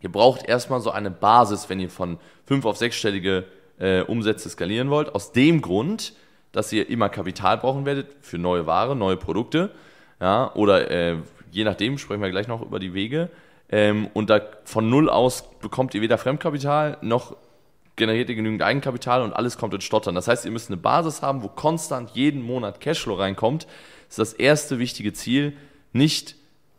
Ihr 0.00 0.10
braucht 0.10 0.48
erstmal 0.48 0.80
so 0.80 0.90
eine 0.90 1.10
Basis, 1.10 1.68
wenn 1.68 1.78
ihr 1.78 1.90
von 1.90 2.18
fünf 2.46 2.64
auf 2.64 2.78
sechsstellige 2.78 3.44
äh, 3.78 4.00
Umsätze 4.00 4.48
skalieren 4.48 4.88
wollt. 4.88 5.14
Aus 5.14 5.32
dem 5.32 5.60
Grund, 5.60 6.14
dass 6.52 6.72
ihr 6.72 6.88
immer 6.88 7.10
Kapital 7.10 7.58
brauchen 7.58 7.84
werdet 7.84 8.08
für 8.22 8.38
neue 8.38 8.66
Ware, 8.66 8.96
neue 8.96 9.18
Produkte. 9.18 9.70
Ja, 10.20 10.54
oder 10.54 10.90
äh, 10.90 11.16
je 11.50 11.64
nachdem 11.64 11.98
sprechen 11.98 12.22
wir 12.22 12.30
gleich 12.30 12.48
noch 12.48 12.62
über 12.62 12.78
die 12.78 12.94
Wege. 12.94 13.28
Ähm, 13.70 14.08
und 14.14 14.30
da 14.30 14.40
von 14.64 14.90
null 14.90 15.08
aus 15.08 15.44
bekommt 15.60 15.94
ihr 15.94 16.02
weder 16.02 16.18
Fremdkapital 16.18 16.98
noch 17.02 17.36
generiert 17.96 18.30
ihr 18.30 18.34
genügend 18.34 18.62
Eigenkapital 18.62 19.22
und 19.22 19.32
alles 19.32 19.58
kommt 19.58 19.74
ins 19.74 19.84
Stottern. 19.84 20.14
Das 20.14 20.26
heißt, 20.26 20.44
ihr 20.44 20.50
müsst 20.50 20.70
eine 20.70 20.78
Basis 20.78 21.22
haben, 21.22 21.42
wo 21.42 21.48
konstant 21.48 22.10
jeden 22.14 22.42
Monat 22.42 22.80
Cashflow 22.80 23.14
reinkommt. 23.14 23.64
Das 24.08 24.18
ist 24.18 24.18
das 24.18 24.32
erste 24.32 24.78
wichtige 24.78 25.12
Ziel. 25.12 25.56
Nicht 25.92 26.34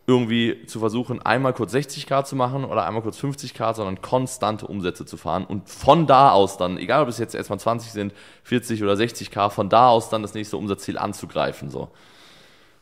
irgendwie 0.07 0.65
zu 0.65 0.79
versuchen, 0.79 1.21
einmal 1.21 1.53
kurz 1.53 1.73
60k 1.73 2.25
zu 2.25 2.35
machen 2.35 2.65
oder 2.65 2.85
einmal 2.85 3.03
kurz 3.03 3.19
50k, 3.19 3.75
sondern 3.75 4.01
konstante 4.01 4.67
Umsätze 4.67 5.05
zu 5.05 5.15
fahren 5.15 5.45
und 5.45 5.69
von 5.69 6.07
da 6.07 6.31
aus 6.31 6.57
dann, 6.57 6.77
egal 6.77 7.03
ob 7.03 7.07
es 7.07 7.19
jetzt 7.19 7.35
erstmal 7.35 7.59
20 7.59 7.91
sind, 7.91 8.13
40 8.43 8.81
oder 8.83 8.93
60k, 8.93 9.49
von 9.51 9.69
da 9.69 9.89
aus 9.89 10.09
dann 10.09 10.23
das 10.23 10.33
nächste 10.33 10.57
Umsatzziel 10.57 10.97
anzugreifen. 10.97 11.69
So. 11.69 11.89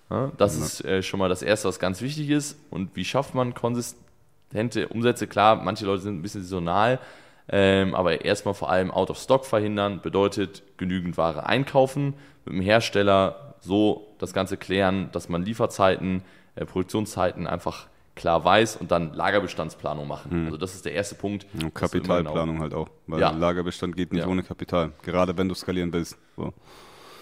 Ja, 0.10 0.32
das 0.38 0.56
ist 0.56 0.84
äh, 0.86 1.04
schon 1.04 1.20
mal 1.20 1.30
das 1.30 1.42
Erste, 1.42 1.68
was 1.68 1.80
ganz 1.80 2.02
wichtig 2.02 2.30
ist. 2.30 2.58
Und 2.72 2.96
wie 2.96 3.06
schafft 3.06 3.36
man 3.36 3.54
konsistente 3.54 4.88
Umsätze? 4.90 5.28
Klar, 5.28 5.58
manche 5.58 5.86
Leute 5.86 6.02
sind 6.04 6.18
ein 6.18 6.22
bisschen 6.22 6.42
saisonal, 6.42 7.00
ähm, 7.48 7.94
aber 7.96 8.26
erstmal 8.26 8.54
vor 8.54 8.70
allem 8.70 8.92
Out 8.92 9.10
of 9.12 9.18
Stock 9.20 9.46
verhindern, 9.46 10.02
bedeutet 10.02 10.64
genügend 10.78 11.18
Ware 11.18 11.46
einkaufen, 11.46 12.14
mit 12.46 12.56
dem 12.56 12.62
Hersteller 12.62 13.56
so 13.62 14.08
das 14.20 14.34
Ganze 14.34 14.58
klären, 14.58 15.10
dass 15.12 15.30
man 15.30 15.44
Lieferzeiten, 15.44 16.24
äh, 16.56 16.66
Produktionszeiten 16.66 17.46
einfach 17.48 17.88
klar 18.16 18.44
weiß 18.44 18.76
und 18.78 18.92
dann 18.92 19.14
Lagerbestandsplanung 19.14 20.08
machen. 20.08 20.46
Also 20.46 20.58
das 20.58 20.76
ist 20.76 20.84
der 20.86 20.92
erste 20.94 21.16
Punkt. 21.16 21.46
Und 21.54 21.62
immer 21.62 21.72
Kapitalplanung 21.72 22.60
halt 22.60 22.74
auch. 22.74 22.90
Weil 23.08 23.22
Ja. 23.22 23.30
Lagerbestand 23.32 23.96
geht 23.96 24.12
nicht 24.12 24.24
Ja. 24.24 24.28
ohne 24.28 24.44
Kapital. 24.44 24.92
Gerade 25.04 25.38
wenn 25.38 25.48
du 25.48 25.56
skalieren 25.56 25.94
willst. 25.94 26.18
So. 26.36 26.52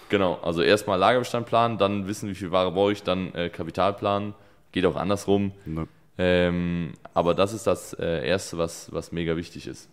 Genau, 0.08 0.38
also 0.42 0.62
erstmal 0.62 0.98
Lagerbestand 0.98 1.46
planen, 1.46 1.78
dann 1.78 2.06
wissen, 2.06 2.28
wie 2.28 2.34
viel 2.34 2.50
Ware 2.50 2.72
brauche 2.72 2.92
ich, 2.92 3.02
dann 3.02 3.34
äh, 3.34 3.50
Kapital 3.50 3.92
planen. 3.92 4.34
Geht 4.72 4.86
auch 4.86 4.96
andersrum. 4.96 5.52
Ne. 5.66 5.86
Ähm, 6.18 6.94
aber 7.14 7.34
das 7.34 7.52
ist 7.52 7.66
das 7.66 7.92
äh, 7.94 8.26
Erste, 8.26 8.58
was, 8.58 8.92
was 8.92 9.12
mega 9.12 9.36
wichtig 9.36 9.66
ist. 9.66 9.88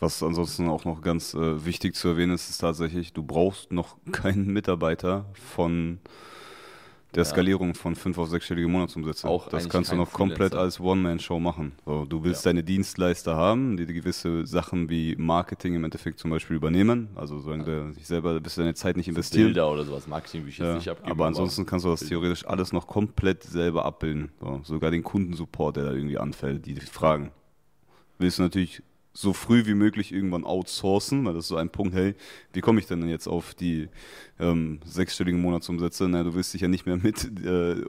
Was 0.00 0.22
ansonsten 0.22 0.68
auch 0.68 0.84
noch 0.84 1.00
ganz 1.00 1.32
äh, 1.34 1.64
wichtig 1.64 1.94
zu 1.94 2.08
erwähnen 2.08 2.34
ist, 2.34 2.50
ist 2.50 2.58
tatsächlich, 2.58 3.12
du 3.12 3.22
brauchst 3.22 3.72
noch 3.72 3.96
keinen 4.12 4.46
Mitarbeiter 4.46 5.26
von 5.54 6.00
der 7.14 7.22
Ja. 7.24 7.30
Skalierung 7.30 7.74
von 7.74 7.94
fünf 7.94 8.16
auf 8.18 8.28
sechsstellige 8.28 8.66
Monatsumsätze. 8.68 9.28
Auch 9.28 9.48
das 9.48 9.68
kannst 9.68 9.92
du 9.92 9.96
noch 9.96 10.12
komplett 10.12 10.54
als 10.54 10.80
One-Man-Show 10.80 11.38
machen. 11.38 11.72
So, 11.84 12.04
du 12.06 12.24
willst 12.24 12.44
Ja. 12.44 12.50
deine 12.50 12.64
Dienstleister 12.64 13.36
haben, 13.36 13.76
die, 13.76 13.86
gewisse 13.86 14.46
Sachen 14.46 14.88
wie 14.88 15.14
Marketing 15.16 15.74
im 15.74 15.84
Endeffekt 15.84 16.18
zum 16.18 16.30
Beispiel 16.30 16.56
übernehmen. 16.56 17.08
Also 17.14 17.38
sagen 17.40 17.66
wir, 17.66 17.92
sich 17.92 18.06
selber 18.06 18.42
wirst 18.42 18.56
du 18.56 18.62
deine 18.62 18.74
Zeit 18.74 18.96
nicht 18.96 19.08
investieren. 19.08 19.48
Bilder 19.48 19.70
oder 19.70 19.84
sowas, 19.84 20.06
Marketing, 20.06 20.44
wie 20.46 20.48
ich 20.50 20.58
jetzt 20.58 20.66
Ja, 20.66 20.74
nicht 20.74 20.88
abgeben. 20.88 21.10
aber 21.10 21.26
ansonsten 21.26 21.66
kannst 21.66 21.84
du 21.84 21.90
das 21.90 22.00
theoretisch 22.00 22.46
alles 22.46 22.72
noch 22.72 22.86
komplett 22.86 23.42
selber 23.42 23.84
abbilden. 23.84 24.30
So, 24.40 24.60
sogar 24.64 24.90
den 24.90 25.02
Kundensupport, 25.02 25.76
der 25.76 25.84
da 25.84 25.92
irgendwie 25.92 26.18
anfällt, 26.18 26.64
die 26.66 26.74
Fragen. 26.76 27.30
Willst 28.18 28.38
du 28.38 28.42
natürlich 28.44 28.82
so 29.12 29.32
früh 29.32 29.66
wie 29.66 29.74
möglich 29.74 30.12
irgendwann 30.12 30.44
outsourcen, 30.44 31.24
weil 31.24 31.34
das 31.34 31.44
ist 31.44 31.48
so 31.48 31.56
ein 31.56 31.70
Punkt, 31.70 31.94
hey, 31.94 32.14
wie 32.52 32.60
komme 32.60 32.80
ich 32.80 32.86
denn 32.86 33.06
jetzt 33.08 33.26
auf 33.26 33.54
die 33.54 33.88
ähm, 34.40 34.80
sechsstelligen 34.84 35.40
Monatsumsätze? 35.40 36.08
Na, 36.08 36.22
du 36.22 36.34
willst 36.34 36.54
dich 36.54 36.62
ja 36.62 36.68
nicht 36.68 36.86
mehr 36.86 36.96
mit 36.96 37.24
äh, 37.44 37.84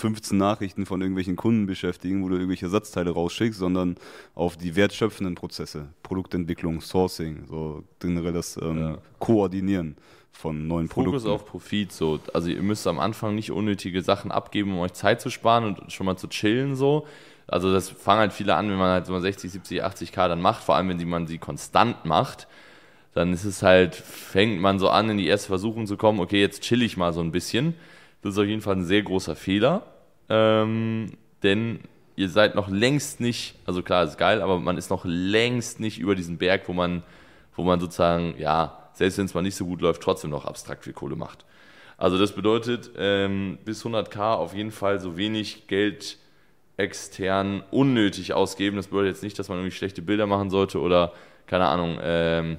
15 0.00 0.38
Nachrichten 0.38 0.86
von 0.86 1.00
irgendwelchen 1.00 1.36
Kunden 1.36 1.66
beschäftigen, 1.66 2.22
wo 2.22 2.28
du 2.28 2.36
irgendwelche 2.36 2.66
Ersatzteile 2.66 3.10
rausschickst, 3.10 3.58
sondern 3.58 3.96
auf 4.34 4.56
die 4.56 4.76
wertschöpfenden 4.76 5.34
Prozesse, 5.34 5.88
Produktentwicklung, 6.02 6.80
Sourcing, 6.80 7.44
so 7.48 7.84
generell 7.98 8.32
das 8.32 8.56
ähm, 8.56 8.78
ja. 8.78 8.98
Koordinieren 9.18 9.96
von 10.32 10.66
neuen 10.68 10.88
Fokus 10.88 11.04
Produkten. 11.04 11.28
Fokus 11.28 11.42
auf 11.42 11.46
Profit, 11.46 11.92
so. 11.92 12.20
Also 12.32 12.48
ihr 12.48 12.62
müsst 12.62 12.86
am 12.86 12.98
Anfang 12.98 13.34
nicht 13.34 13.50
unnötige 13.50 14.02
Sachen 14.02 14.30
abgeben, 14.30 14.72
um 14.72 14.78
euch 14.78 14.92
Zeit 14.92 15.20
zu 15.20 15.28
sparen 15.28 15.64
und 15.64 15.92
schon 15.92 16.06
mal 16.06 16.16
zu 16.16 16.28
chillen, 16.28 16.76
so. 16.76 17.06
Also 17.50 17.72
das 17.72 17.88
fangen 17.88 18.20
halt 18.20 18.32
viele 18.32 18.54
an, 18.54 18.70
wenn 18.70 18.78
man 18.78 18.90
halt 18.92 19.06
so 19.06 19.18
60, 19.18 19.50
70, 19.50 19.84
80k 19.84 20.28
dann 20.28 20.40
macht, 20.40 20.62
vor 20.62 20.76
allem 20.76 20.88
wenn 20.88 21.08
man 21.08 21.26
sie 21.26 21.38
konstant 21.38 22.04
macht, 22.04 22.46
dann 23.12 23.32
ist 23.32 23.44
es 23.44 23.64
halt, 23.64 23.96
fängt 23.96 24.60
man 24.60 24.78
so 24.78 24.88
an, 24.88 25.10
in 25.10 25.18
die 25.18 25.26
erste 25.26 25.48
Versuchung 25.48 25.88
zu 25.88 25.96
kommen, 25.96 26.20
okay, 26.20 26.40
jetzt 26.40 26.62
chill 26.62 26.80
ich 26.82 26.96
mal 26.96 27.12
so 27.12 27.20
ein 27.20 27.32
bisschen. 27.32 27.74
Das 28.22 28.34
ist 28.34 28.38
auf 28.38 28.44
jeden 28.44 28.60
Fall 28.60 28.76
ein 28.76 28.84
sehr 28.84 29.02
großer 29.02 29.34
Fehler, 29.34 29.82
ähm, 30.28 31.12
denn 31.42 31.80
ihr 32.14 32.28
seid 32.28 32.54
noch 32.54 32.68
längst 32.68 33.18
nicht, 33.18 33.56
also 33.66 33.82
klar, 33.82 34.04
ist 34.04 34.16
geil, 34.16 34.42
aber 34.42 34.60
man 34.60 34.76
ist 34.76 34.90
noch 34.90 35.04
längst 35.04 35.80
nicht 35.80 35.98
über 35.98 36.14
diesen 36.14 36.38
Berg, 36.38 36.68
wo 36.68 36.72
man, 36.72 37.02
wo 37.56 37.64
man 37.64 37.80
sozusagen, 37.80 38.34
ja, 38.38 38.90
selbst 38.92 39.18
wenn 39.18 39.24
es 39.24 39.34
mal 39.34 39.42
nicht 39.42 39.56
so 39.56 39.64
gut 39.64 39.80
läuft, 39.80 40.02
trotzdem 40.02 40.30
noch 40.30 40.44
abstrakt 40.44 40.84
viel 40.84 40.92
Kohle 40.92 41.16
macht. 41.16 41.44
Also 41.96 42.16
das 42.16 42.32
bedeutet, 42.32 42.92
ähm, 42.96 43.58
bis 43.64 43.84
100k 43.84 44.34
auf 44.34 44.54
jeden 44.54 44.70
Fall 44.70 45.00
so 45.00 45.16
wenig 45.16 45.66
Geld 45.66 46.18
extern 46.80 47.62
unnötig 47.70 48.32
ausgeben. 48.32 48.76
Das 48.76 48.88
bedeutet 48.88 49.14
jetzt 49.14 49.22
nicht, 49.22 49.38
dass 49.38 49.48
man 49.48 49.58
irgendwie 49.58 49.76
schlechte 49.76 50.02
Bilder 50.02 50.26
machen 50.26 50.50
sollte 50.50 50.80
oder, 50.80 51.12
keine 51.46 51.66
Ahnung, 51.66 51.98
ähm, 52.02 52.56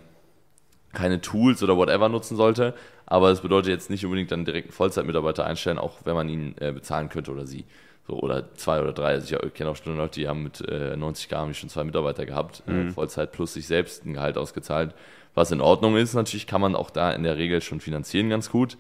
keine 0.94 1.22
Tools 1.22 1.64
oder 1.64 1.76
whatever 1.76 2.10
nutzen 2.10 2.38
sollte. 2.38 2.74
Aber 3.06 3.30
es 3.30 3.42
bedeutet 3.42 3.70
jetzt 3.72 3.90
nicht 3.90 4.06
unbedingt 4.06 4.32
dann 4.32 4.46
direkt 4.46 4.68
einen 4.68 4.74
Vollzeitmitarbeiter 4.74 5.46
einstellen, 5.46 5.80
auch 5.80 6.00
wenn 6.06 6.16
man 6.16 6.30
ihn 6.30 6.56
äh, 6.60 6.72
bezahlen 6.72 7.10
könnte 7.10 7.32
oder 7.32 7.46
sie. 7.46 7.66
So, 8.08 8.20
oder 8.20 8.54
zwei 8.56 8.82
oder 8.82 8.94
drei. 8.94 9.14
Also 9.14 9.36
ich 9.36 9.54
kenne 9.54 9.70
auch 9.70 9.76
schon 9.76 9.98
Leute, 9.98 10.20
die 10.20 10.28
haben 10.28 10.44
mit 10.44 10.62
äh, 10.62 10.96
90 10.96 11.30
K 11.30 11.38
haben 11.38 11.54
schon 11.54 11.70
zwei 11.70 11.84
Mitarbeiter 11.84 12.26
gehabt, 12.26 12.64
äh, 12.68 12.72
mhm. 12.72 12.92
Vollzeit 12.92 13.32
plus 13.32 13.54
sich 13.54 13.68
selbst 13.68 14.06
ein 14.06 14.14
Gehalt 14.14 14.38
ausgezahlt. 14.38 14.94
Was 15.34 15.52
in 15.52 15.62
Ordnung 15.62 15.96
ist, 15.96 16.14
natürlich 16.14 16.48
kann 16.48 16.62
man 16.62 16.76
auch 16.76 16.90
da 16.90 17.12
in 17.12 17.24
der 17.24 17.38
Regel 17.38 17.62
schon 17.62 17.80
finanzieren 17.80 18.30
ganz 18.30 18.50
gut. 18.50 18.78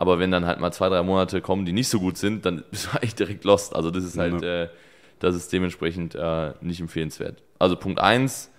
Aber 0.00 0.18
wenn 0.18 0.30
dann 0.30 0.46
halt 0.46 0.58
mal 0.60 0.72
zwei, 0.72 0.88
drei 0.88 1.02
Monate 1.02 1.42
kommen, 1.42 1.66
die 1.66 1.74
nicht 1.74 1.88
so 1.88 2.00
gut 2.00 2.16
sind, 2.16 2.46
dann 2.46 2.64
bist 2.70 2.86
du 2.86 2.96
eigentlich 2.96 3.14
direkt 3.14 3.44
lost. 3.44 3.76
Also 3.76 3.90
das 3.90 4.02
ist 4.02 4.16
halt, 4.16 4.40
ja. 4.40 4.62
äh, 4.62 4.68
das 5.18 5.36
ist 5.36 5.52
dementsprechend 5.52 6.14
äh, 6.14 6.54
nicht 6.62 6.80
empfehlenswert. 6.80 7.42
Also 7.58 7.76
Punkt 7.76 8.00
1, 8.00 8.50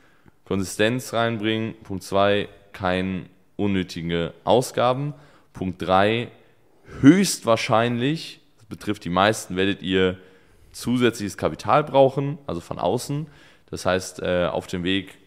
Konsistenz 0.46 1.14
reinbringen. 1.14 1.74
Punkt 1.82 2.04
2, 2.04 2.48
kein 2.74 3.26
unnötige 3.56 4.36
Ausgaben. 4.44 5.16
Punkt 5.52 5.82
3, 5.82 6.30
höchstwahrscheinlich, 7.00 8.40
das 8.58 8.66
betrifft 8.68 9.04
die 9.04 9.10
meisten, 9.10 9.56
werdet 9.56 9.82
ihr 9.82 10.20
zusätzliches 10.72 11.38
Kapital 11.38 11.84
brauchen, 11.84 12.38
also 12.46 12.62
von 12.62 12.78
außen. 12.78 13.26
Das 13.72 13.88
heißt, 13.88 14.22
äh, 14.22 14.46
auf 14.46 14.68
dem 14.68 14.84
Weg 14.84 15.18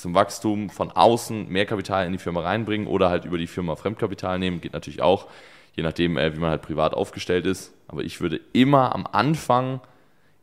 zum 0.00 0.14
Wachstum 0.14 0.70
von 0.70 0.90
außen 0.90 1.48
mehr 1.48 1.66
Kapital 1.66 2.06
in 2.06 2.12
die 2.12 2.18
Firma 2.18 2.40
reinbringen 2.40 2.86
oder 2.86 3.10
halt 3.10 3.24
über 3.24 3.38
die 3.38 3.46
Firma 3.46 3.76
Fremdkapital 3.76 4.38
nehmen, 4.38 4.60
geht 4.60 4.72
natürlich 4.72 5.02
auch, 5.02 5.28
je 5.74 5.82
nachdem, 5.82 6.16
äh, 6.16 6.34
wie 6.34 6.40
man 6.40 6.50
halt 6.50 6.62
privat 6.62 6.94
aufgestellt 6.94 7.46
ist. 7.46 7.72
Aber 7.88 8.02
ich 8.02 8.20
würde 8.20 8.40
immer 8.52 8.94
am 8.94 9.06
Anfang 9.10 9.80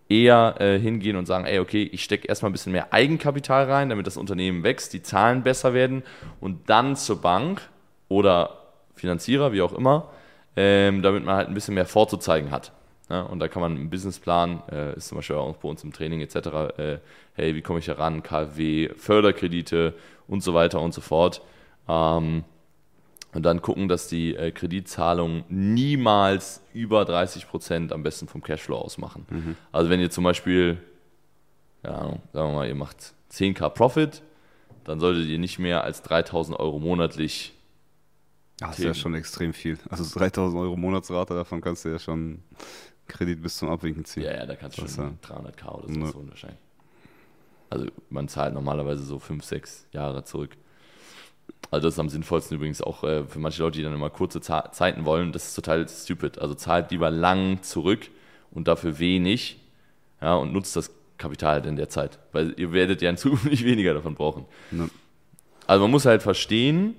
eher 0.10 0.56
äh, 0.60 0.80
hingehen 0.80 1.18
und 1.18 1.26
sagen, 1.26 1.46
ey, 1.46 1.60
okay, 1.60 1.84
ich 1.92 2.04
stecke 2.04 2.28
erstmal 2.28 2.50
ein 2.50 2.54
bisschen 2.54 2.72
mehr 2.72 2.94
Eigenkapital 2.94 3.70
rein, 3.70 3.90
damit 3.90 4.08
das 4.08 4.18
Unternehmen 4.18 4.64
wächst, 4.64 4.94
die 4.94 5.02
Zahlen 5.02 5.44
besser 5.44 5.74
werden 5.74 6.04
und 6.40 6.70
dann 6.70 6.96
zur 6.96 7.22
Bank 7.22 7.62
oder 8.08 8.58
Finanzierer, 8.96 9.52
wie 9.52 9.62
auch 9.62 9.74
immer, 9.74 10.10
ähm, 10.56 11.02
damit 11.02 11.26
man 11.26 11.36
halt 11.36 11.48
ein 11.50 11.54
bisschen 11.54 11.76
mehr 11.76 11.86
vorzuzeigen 11.86 12.52
hat. 12.52 12.72
Ja, 13.10 13.22
und 13.22 13.40
da 13.40 13.48
kann 13.48 13.62
man 13.62 13.76
einen 13.76 13.90
Businessplan, 13.90 14.64
äh, 14.70 14.98
ist 14.98 15.08
zum 15.08 15.18
Beispiel 15.18 15.38
auch 15.38 15.56
bei 15.58 15.70
uns 15.70 15.84
im 15.84 15.94
Training 15.94 16.22
etc., 16.22 16.36
äh, 16.78 17.00
hey, 17.34 17.56
wie 17.56 17.62
komme 17.62 17.80
ich 17.80 17.88
heran, 17.88 18.22
KfW, 18.22 18.90
Förderkredite 18.98 19.94
und 20.28 20.44
so 20.44 20.54
weiter 20.54 20.82
und 20.82 20.94
so 20.94 21.00
fort. 21.02 21.42
Ähm, 21.88 22.44
und 23.34 23.44
dann 23.44 23.62
gucken, 23.62 23.88
dass 23.88 24.08
die 24.08 24.36
äh, 24.36 24.52
Kreditzahlungen 24.52 25.44
niemals 25.48 26.62
über 26.74 27.06
30 27.06 27.48
Prozent 27.48 27.94
am 27.94 28.04
besten 28.04 28.28
vom 28.28 28.42
Cashflow 28.42 28.78
ausmachen. 28.78 29.26
Mhm. 29.30 29.56
Also 29.72 29.90
wenn 29.90 30.00
ihr 30.00 30.10
zum 30.10 30.24
Beispiel, 30.24 30.78
ja, 31.84 32.02
sagen 32.02 32.20
wir 32.34 32.54
mal, 32.54 32.68
ihr 32.68 32.76
macht 32.76 33.14
10k 33.32 33.70
Profit, 33.70 34.22
dann 34.84 35.00
solltet 35.00 35.28
ihr 35.28 35.38
nicht 35.38 35.60
mehr 35.60 35.84
als 35.84 36.02
3000 36.02 36.60
Euro 36.60 36.80
monatlich. 36.80 37.54
Das 38.60 38.80
ist 38.80 38.86
ja 38.86 38.94
schon 38.94 39.14
extrem 39.14 39.54
viel. 39.54 39.78
Also 39.90 40.18
3000 40.18 40.60
Euro 40.60 40.76
Monatsrate, 40.76 41.36
davon 41.36 41.62
kannst 41.62 41.86
du 41.86 41.90
ja 41.90 42.00
schon 42.00 42.40
Kredit 43.08 43.42
bis 43.42 43.58
zum 43.58 43.70
Abwinken 43.70 44.06
ziehen. 44.06 44.24
Ja, 44.24 44.34
ja, 44.34 44.46
da 44.46 44.56
kannst 44.56 44.78
du 44.78 44.88
schon 44.88 45.20
300k 45.20 45.68
oder 45.70 45.88
so, 45.88 46.00
ne. 46.00 46.08
so 46.08 46.28
wahrscheinlich. 46.28 46.60
Also 47.70 47.88
man 48.10 48.28
zahlt 48.28 48.54
normalerweise 48.54 49.04
so 49.04 49.20
5, 49.20 49.44
6 49.44 49.88
Jahre 49.92 50.24
zurück. 50.24 50.52
Also 51.72 51.88
das 51.88 51.96
ist 51.96 52.00
am 52.00 52.10
sinnvollsten 52.10 52.58
übrigens 52.58 52.82
auch 52.82 53.04
äh, 53.04 53.26
für 53.26 53.40
manche 53.40 53.62
Leute, 53.62 53.78
die 53.78 53.84
dann 53.84 53.94
immer 53.94 54.10
kurze 54.10 54.40
Za 54.42 54.72
Zeiten 54.72 55.06
wollen. 55.06 55.32
Das 55.32 55.50
ist 55.50 55.56
total 55.56 55.88
stupid. 55.88 56.40
Also 56.40 56.54
zahlt 56.54 56.92
lieber 56.92 57.10
lang 57.10 57.62
zurück 57.62 58.10
und 58.52 58.68
dafür 58.68 59.00
wenig 59.00 59.60
ja, 60.22 60.36
und 60.36 60.54
nutzt 60.54 60.76
das 60.76 60.92
Kapital 61.18 61.66
in 61.66 61.76
der 61.76 61.90
Zeit. 61.90 62.20
Weil 62.32 62.54
ihr 62.58 62.72
werdet 62.72 63.02
ja 63.02 63.10
in 63.10 63.18
Zukunft 63.18 63.46
nicht 63.50 63.66
weniger 63.66 63.94
davon 63.94 64.16
brauchen. 64.16 64.46
Ne. 64.72 64.90
Also 65.66 65.84
man 65.84 65.92
muss 65.92 66.06
halt 66.06 66.24
verstehen, 66.24 66.96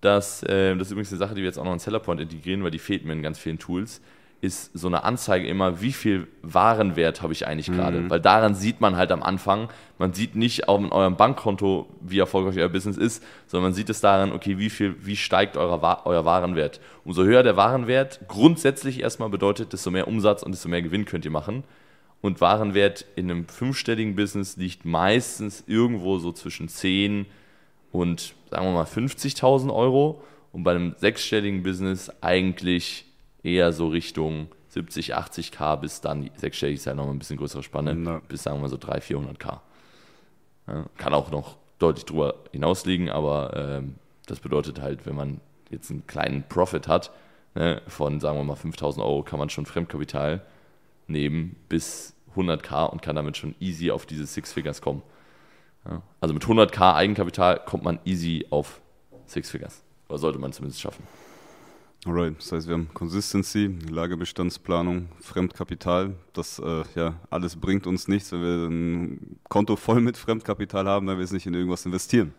dass, 0.00 0.42
äh, 0.44 0.76
das 0.76 0.88
ist 0.88 0.92
übrigens 0.92 1.10
eine 1.10 1.18
Sache, 1.18 1.34
die 1.34 1.40
wir 1.40 1.46
jetzt 1.46 1.58
auch 1.58 1.64
noch 1.64 1.72
in 1.72 1.78
Sellerpoint 1.78 2.20
integrieren, 2.20 2.62
weil 2.62 2.70
die 2.70 2.78
fehlt 2.78 3.04
mir 3.04 3.12
in 3.12 3.22
ganz 3.22 3.38
vielen 3.38 3.58
Tools 3.58 4.00
ist 4.44 4.70
so 4.74 4.88
eine 4.88 5.04
Anzeige 5.04 5.48
immer, 5.48 5.80
wie 5.80 5.92
viel 5.92 6.28
Warenwert 6.42 7.22
habe 7.22 7.32
ich 7.32 7.46
eigentlich 7.46 7.72
gerade. 7.72 8.00
Mhm. 8.00 8.10
Weil 8.10 8.20
daran 8.20 8.54
sieht 8.54 8.78
man 8.78 8.94
halt 8.94 9.10
am 9.10 9.22
Anfang, 9.22 9.70
man 9.98 10.12
sieht 10.12 10.36
nicht 10.36 10.68
auf 10.68 10.92
eurem 10.92 11.16
Bankkonto, 11.16 11.88
wie 12.02 12.18
erfolgreich 12.18 12.58
euer 12.58 12.68
Business 12.68 12.98
ist, 12.98 13.24
sondern 13.46 13.70
man 13.70 13.74
sieht 13.74 13.88
es 13.88 14.02
daran, 14.02 14.32
okay, 14.32 14.58
wie 14.58 14.68
viel, 14.68 14.96
wie 15.00 15.16
steigt 15.16 15.56
euer, 15.56 16.02
euer 16.04 16.24
Warenwert. 16.26 16.80
Umso 17.06 17.24
höher 17.24 17.42
der 17.42 17.56
Warenwert 17.56 18.20
grundsätzlich 18.28 19.00
erstmal 19.00 19.30
bedeutet, 19.30 19.72
desto 19.72 19.90
mehr 19.90 20.06
Umsatz 20.06 20.42
und 20.42 20.52
desto 20.52 20.68
mehr 20.68 20.82
Gewinn 20.82 21.06
könnt 21.06 21.24
ihr 21.24 21.30
machen. 21.30 21.64
Und 22.20 22.42
Warenwert 22.42 23.06
in 23.16 23.30
einem 23.30 23.48
fünfstelligen 23.48 24.14
Business 24.14 24.58
liegt 24.58 24.84
meistens 24.84 25.64
irgendwo 25.66 26.18
so 26.18 26.32
zwischen 26.32 26.68
10 26.68 27.24
und 27.92 28.34
sagen 28.50 28.66
wir 28.66 28.72
mal 28.72 28.84
50.000 28.84 29.74
Euro. 29.74 30.22
Und 30.52 30.64
bei 30.64 30.72
einem 30.72 30.94
sechsstelligen 30.98 31.62
Business 31.62 32.12
eigentlich 32.20 33.06
eher 33.44 33.72
so 33.72 33.88
Richtung 33.88 34.48
70, 34.68 35.14
80k 35.14 35.76
bis 35.76 36.00
dann, 36.00 36.30
sechsstellig 36.34 36.76
ist 36.76 36.86
ja 36.86 36.94
noch 36.94 37.08
ein 37.08 37.18
bisschen 37.18 37.36
größere 37.36 37.62
Spanne, 37.62 37.96
ja. 38.04 38.20
bis 38.26 38.42
sagen 38.42 38.60
wir 38.60 38.68
so 38.68 38.76
300, 38.76 39.04
400k. 39.04 39.60
Ja, 40.66 40.86
kann 40.96 41.14
auch 41.14 41.30
noch 41.30 41.58
deutlich 41.78 42.06
drüber 42.06 42.36
hinaus 42.50 42.84
liegen, 42.86 43.10
aber 43.10 43.54
ähm, 43.54 43.96
das 44.26 44.40
bedeutet 44.40 44.80
halt, 44.80 45.06
wenn 45.06 45.14
man 45.14 45.40
jetzt 45.70 45.90
einen 45.90 46.06
kleinen 46.06 46.42
Profit 46.48 46.88
hat, 46.88 47.12
ne, 47.54 47.82
von 47.86 48.18
sagen 48.18 48.38
wir 48.38 48.44
mal 48.44 48.56
5000 48.56 49.04
Euro, 49.04 49.22
kann 49.22 49.38
man 49.38 49.50
schon 49.50 49.66
Fremdkapital 49.66 50.42
nehmen 51.06 51.56
bis 51.68 52.14
100k 52.34 52.88
und 52.88 53.02
kann 53.02 53.14
damit 53.14 53.36
schon 53.36 53.54
easy 53.60 53.90
auf 53.90 54.06
diese 54.06 54.26
Six 54.26 54.52
Figures 54.52 54.80
kommen. 54.80 55.02
Ja, 55.84 56.02
also 56.20 56.32
mit 56.32 56.44
100k 56.44 56.94
Eigenkapital 56.94 57.60
kommt 57.64 57.84
man 57.84 58.00
easy 58.04 58.46
auf 58.50 58.80
Six 59.26 59.50
Figures. 59.50 59.82
Oder 60.08 60.18
sollte 60.18 60.38
man 60.38 60.52
zumindest 60.52 60.80
schaffen. 60.80 61.06
Alright, 62.06 62.36
das 62.38 62.52
heißt, 62.52 62.68
wir 62.68 62.74
haben 62.74 62.88
Consistency, 62.92 63.78
Lagerbestandsplanung, 63.90 65.08
Fremdkapital. 65.20 66.14
Das 66.34 66.58
äh, 66.58 66.82
ja 66.94 67.14
alles 67.30 67.56
bringt 67.56 67.86
uns 67.86 68.08
nichts, 68.08 68.30
wenn 68.30 68.42
wir 68.42 68.68
ein 68.68 69.40
Konto 69.48 69.74
voll 69.76 70.02
mit 70.02 70.18
Fremdkapital 70.18 70.86
haben, 70.86 71.06
wenn 71.06 71.16
wir 71.16 71.24
es 71.24 71.32
nicht 71.32 71.46
in 71.46 71.54
irgendwas 71.54 71.86
investieren. 71.86 72.34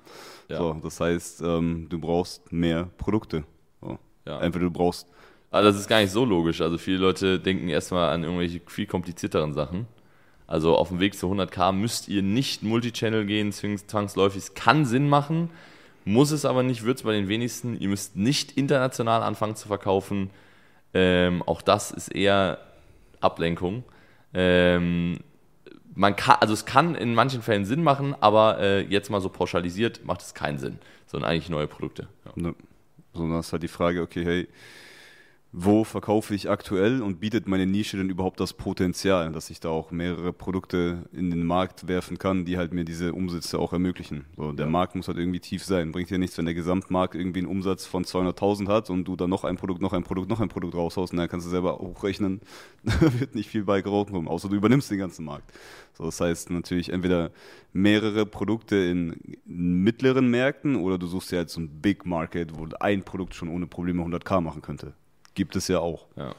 Ja. 0.49 0.59
So, 0.59 0.79
das 0.83 0.99
heißt, 0.99 1.41
ähm, 1.41 1.87
du 1.89 1.97
brauchst 1.97 2.51
mehr 2.51 2.89
Produkte. 2.99 3.43
So. 3.81 3.97
Ja. 4.27 4.39
Entweder 4.39 4.65
du 4.65 4.71
brauchst. 4.71 5.07
Aber 5.49 5.63
das 5.63 5.77
ist 5.77 5.87
gar 5.87 5.99
nicht 5.99 6.11
so 6.11 6.25
logisch. 6.25 6.61
Also 6.61 6.77
viele 6.77 6.97
Leute 6.97 7.39
denken 7.39 7.67
erstmal 7.67 8.13
an 8.13 8.23
irgendwelche 8.23 8.61
viel 8.67 8.85
komplizierteren 8.85 9.55
Sachen. 9.55 9.87
Also 10.45 10.75
auf 10.75 10.89
dem 10.89 10.99
Weg 10.99 11.17
zu 11.17 11.25
100k 11.25 11.71
müsst 11.71 12.07
ihr 12.07 12.21
nicht 12.21 12.61
Multichannel 12.61 13.25
gehen, 13.25 13.51
zwangsläufig. 13.51 14.43
Es 14.43 14.53
kann 14.53 14.85
Sinn 14.85 15.09
machen 15.09 15.49
muss 16.05 16.31
es 16.31 16.45
aber 16.45 16.63
nicht, 16.63 16.83
wird 16.83 16.97
es 16.97 17.03
bei 17.03 17.13
den 17.13 17.27
wenigsten. 17.27 17.79
Ihr 17.79 17.89
müsst 17.89 18.15
nicht 18.15 18.53
international 18.53 19.23
anfangen 19.23 19.55
zu 19.55 19.67
verkaufen. 19.67 20.29
Ähm, 20.93 21.43
auch 21.43 21.61
das 21.61 21.91
ist 21.91 22.09
eher 22.09 22.59
Ablenkung. 23.19 23.83
Ähm, 24.33 25.19
man 25.95 26.15
kann, 26.15 26.37
also 26.39 26.53
es 26.53 26.65
kann 26.65 26.93
in 26.95 27.15
manchen 27.15 27.41
Fällen 27.41 27.65
Sinn 27.65 27.81
machen, 27.81 28.15
aber 28.19 28.59
äh, 28.59 28.81
jetzt 28.81 29.09
mal 29.09 29.21
so 29.21 29.29
pauschalisiert 29.29 30.05
macht 30.05 30.21
es 30.21 30.33
keinen 30.33 30.57
Sinn, 30.57 30.77
sondern 31.07 31.31
eigentlich 31.31 31.49
neue 31.49 31.67
Produkte. 31.67 32.07
Ja. 32.25 32.31
Ne. 32.35 32.55
So, 33.13 33.21
dann 33.21 33.39
ist 33.39 33.51
halt 33.51 33.63
die 33.63 33.69
Frage, 33.69 34.01
okay, 34.01 34.25
hey, 34.25 34.47
wo 35.57 35.85
verkaufe 35.85 36.35
ich 36.35 36.49
aktuell 36.49 37.01
und 37.01 37.21
bietet 37.21 37.47
meine 37.47 37.65
Nische 37.65 37.95
denn 37.95 38.09
überhaupt 38.09 38.41
das 38.41 38.51
Potenzial, 38.51 39.31
dass 39.31 39.49
ich 39.49 39.61
da 39.61 39.69
auch 39.69 39.89
mehrere 39.89 40.33
Produkte 40.33 41.07
in 41.13 41.29
den 41.29 41.45
Markt 41.45 41.87
werfen 41.87 42.17
kann, 42.17 42.43
die 42.43 42.57
halt 42.57 42.73
mir 42.73 42.83
diese 42.83 43.13
Umsätze 43.13 43.57
auch 43.57 43.71
ermöglichen. 43.71 44.25
So, 44.35 44.51
der 44.51 44.65
ja. 44.65 44.71
Markt 44.71 44.95
muss 44.95 45.07
halt 45.07 45.17
irgendwie 45.17 45.39
tief 45.39 45.63
sein. 45.63 45.93
Bringt 45.93 46.09
dir 46.09 46.17
nichts, 46.17 46.37
wenn 46.37 46.43
der 46.43 46.55
Gesamtmarkt 46.55 47.15
irgendwie 47.15 47.39
einen 47.39 47.47
Umsatz 47.47 47.85
von 47.85 48.03
200.000 48.03 48.67
hat 48.67 48.89
und 48.89 49.05
du 49.05 49.15
dann 49.15 49.29
noch 49.29 49.45
ein 49.45 49.55
Produkt, 49.55 49.81
noch 49.81 49.93
ein 49.93 50.03
Produkt, 50.03 50.29
noch 50.29 50.41
ein 50.41 50.49
Produkt 50.49 50.75
raushaust 50.75 51.13
und 51.13 51.19
dann 51.19 51.29
kannst 51.29 51.45
du 51.45 51.51
selber 51.51 51.79
hochrechnen, 51.79 52.41
da 52.83 53.17
wird 53.17 53.33
nicht 53.33 53.49
viel 53.49 53.63
bei 53.63 53.81
kommen, 53.81 54.27
außer 54.27 54.49
du 54.49 54.57
übernimmst 54.57 54.91
den 54.91 54.99
ganzen 54.99 55.23
Markt. 55.23 55.53
So, 55.93 56.03
das 56.03 56.19
heißt 56.19 56.49
natürlich 56.49 56.91
entweder 56.91 57.31
mehrere 57.71 58.25
Produkte 58.25 58.75
in 58.75 59.37
mittleren 59.45 60.29
Märkten 60.29 60.75
oder 60.75 60.97
du 60.97 61.07
suchst 61.07 61.31
dir 61.31 61.37
halt 61.37 61.49
so 61.49 61.61
ein 61.61 61.69
Big 61.81 62.05
Market, 62.05 62.59
wo 62.59 62.67
ein 62.81 63.03
Produkt 63.03 63.35
schon 63.35 63.47
ohne 63.47 63.67
Probleme 63.67 64.03
100k 64.03 64.41
machen 64.41 64.61
könnte 64.61 64.93
gibt 65.35 65.55
es 65.55 65.67
ja 65.67 65.79
auch. 65.79 66.05
Ja, 66.15 66.33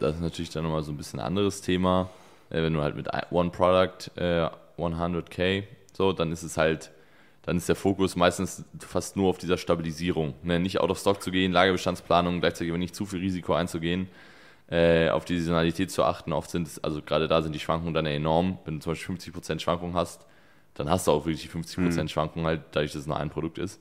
das 0.00 0.16
ist 0.16 0.20
natürlich 0.20 0.50
dann 0.50 0.64
nochmal 0.64 0.82
so 0.82 0.92
ein 0.92 0.96
bisschen 0.96 1.20
ein 1.20 1.26
anderes 1.26 1.62
Thema. 1.62 2.10
Äh, 2.50 2.62
wenn 2.62 2.74
du 2.74 2.82
halt 2.82 2.96
mit 2.96 3.08
One 3.30 3.50
Product 3.50 4.10
äh, 4.16 4.48
100k, 4.78 5.64
so, 5.92 6.12
dann 6.12 6.32
ist 6.32 6.42
es 6.42 6.56
halt, 6.56 6.90
dann 7.42 7.56
ist 7.56 7.68
der 7.68 7.76
Fokus 7.76 8.16
meistens 8.16 8.64
fast 8.78 9.16
nur 9.16 9.28
auf 9.30 9.38
dieser 9.38 9.56
Stabilisierung. 9.56 10.34
Ne? 10.42 10.60
Nicht 10.60 10.80
out 10.80 10.90
of 10.90 10.98
stock 10.98 11.22
zu 11.22 11.30
gehen, 11.30 11.52
Lagerbestandsplanung, 11.52 12.40
gleichzeitig 12.40 12.70
aber 12.70 12.78
nicht 12.78 12.94
zu 12.94 13.06
viel 13.06 13.20
Risiko 13.20 13.54
einzugehen, 13.54 14.08
äh, 14.68 15.08
auf 15.10 15.24
die 15.24 15.38
Saisonalität 15.38 15.90
zu 15.90 16.04
achten. 16.04 16.32
Oft 16.32 16.50
sind 16.50 16.66
es, 16.66 16.82
also 16.82 17.00
gerade 17.02 17.28
da 17.28 17.42
sind 17.42 17.54
die 17.54 17.60
Schwankungen 17.60 17.94
dann 17.94 18.06
enorm. 18.06 18.58
Wenn 18.64 18.74
du 18.74 18.80
zum 18.80 18.92
Beispiel 18.92 19.16
50% 19.16 19.60
Schwankungen 19.60 19.94
hast, 19.94 20.26
dann 20.74 20.88
hast 20.88 21.06
du 21.06 21.12
auch 21.12 21.26
wirklich 21.26 21.42
die 21.42 21.48
50% 21.48 22.02
mhm. 22.02 22.08
Schwankungen 22.08 22.46
halt, 22.46 22.62
dadurch, 22.72 22.92
dass 22.92 23.02
es 23.02 23.06
nur 23.06 23.18
ein 23.18 23.30
Produkt 23.30 23.58
ist. 23.58 23.80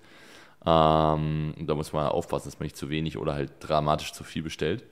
Ähm, 0.65 1.53
da 1.57 1.75
muss 1.75 1.93
man 1.93 2.07
aufpassen, 2.07 2.49
dass 2.49 2.59
man 2.59 2.65
nicht 2.65 2.77
zu 2.77 2.89
wenig 2.89 3.17
oder 3.17 3.33
halt 3.33 3.51
dramatisch 3.59 4.13
zu 4.13 4.23
viel 4.23 4.43
bestellt. 4.43 4.83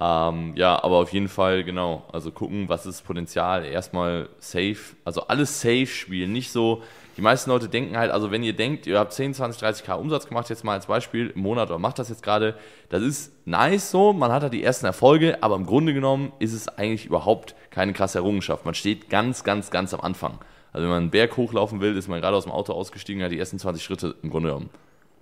Ähm, 0.00 0.54
ja, 0.56 0.82
aber 0.82 0.96
auf 0.96 1.12
jeden 1.12 1.28
Fall, 1.28 1.62
genau, 1.64 2.02
also 2.12 2.30
gucken, 2.32 2.68
was 2.68 2.84
ist 2.84 3.02
Potenzial. 3.02 3.64
Erstmal 3.64 4.28
safe, 4.38 4.96
also 5.04 5.22
alles 5.28 5.60
safe 5.60 5.86
spielen, 5.86 6.32
nicht 6.32 6.50
so. 6.50 6.82
Die 7.16 7.22
meisten 7.22 7.48
Leute 7.50 7.68
denken 7.68 7.96
halt, 7.96 8.10
also 8.10 8.32
wenn 8.32 8.42
ihr 8.42 8.54
denkt, 8.54 8.88
ihr 8.88 8.98
habt 8.98 9.12
10, 9.12 9.34
20, 9.34 9.62
30k 9.62 9.94
Umsatz 9.94 10.26
gemacht, 10.26 10.50
jetzt 10.50 10.64
mal 10.64 10.72
als 10.72 10.86
Beispiel 10.86 11.30
im 11.30 11.42
Monat 11.42 11.70
oder 11.70 11.78
macht 11.78 12.00
das 12.00 12.08
jetzt 12.08 12.24
gerade, 12.24 12.56
das 12.88 13.02
ist 13.02 13.46
nice 13.46 13.92
so, 13.92 14.12
man 14.12 14.32
hat 14.32 14.42
halt 14.42 14.52
die 14.52 14.64
ersten 14.64 14.84
Erfolge, 14.84 15.40
aber 15.40 15.54
im 15.54 15.64
Grunde 15.64 15.94
genommen 15.94 16.32
ist 16.40 16.52
es 16.52 16.66
eigentlich 16.68 17.06
überhaupt 17.06 17.54
keine 17.70 17.92
krasse 17.92 18.18
Errungenschaft. 18.18 18.64
Man 18.64 18.74
steht 18.74 19.08
ganz, 19.10 19.44
ganz, 19.44 19.70
ganz 19.70 19.94
am 19.94 20.00
Anfang. 20.00 20.40
Also 20.74 20.82
wenn 20.82 20.90
man 20.90 21.02
einen 21.04 21.10
Berg 21.10 21.36
hochlaufen 21.36 21.80
will, 21.80 21.96
ist 21.96 22.08
man 22.08 22.20
gerade 22.20 22.36
aus 22.36 22.42
dem 22.42 22.52
Auto 22.52 22.72
ausgestiegen, 22.72 23.22
hat 23.22 23.30
die 23.30 23.38
ersten 23.38 23.60
20 23.60 23.82
Schritte 23.82 24.16
im 24.22 24.30
Grunde 24.30 24.48
genommen 24.48 24.70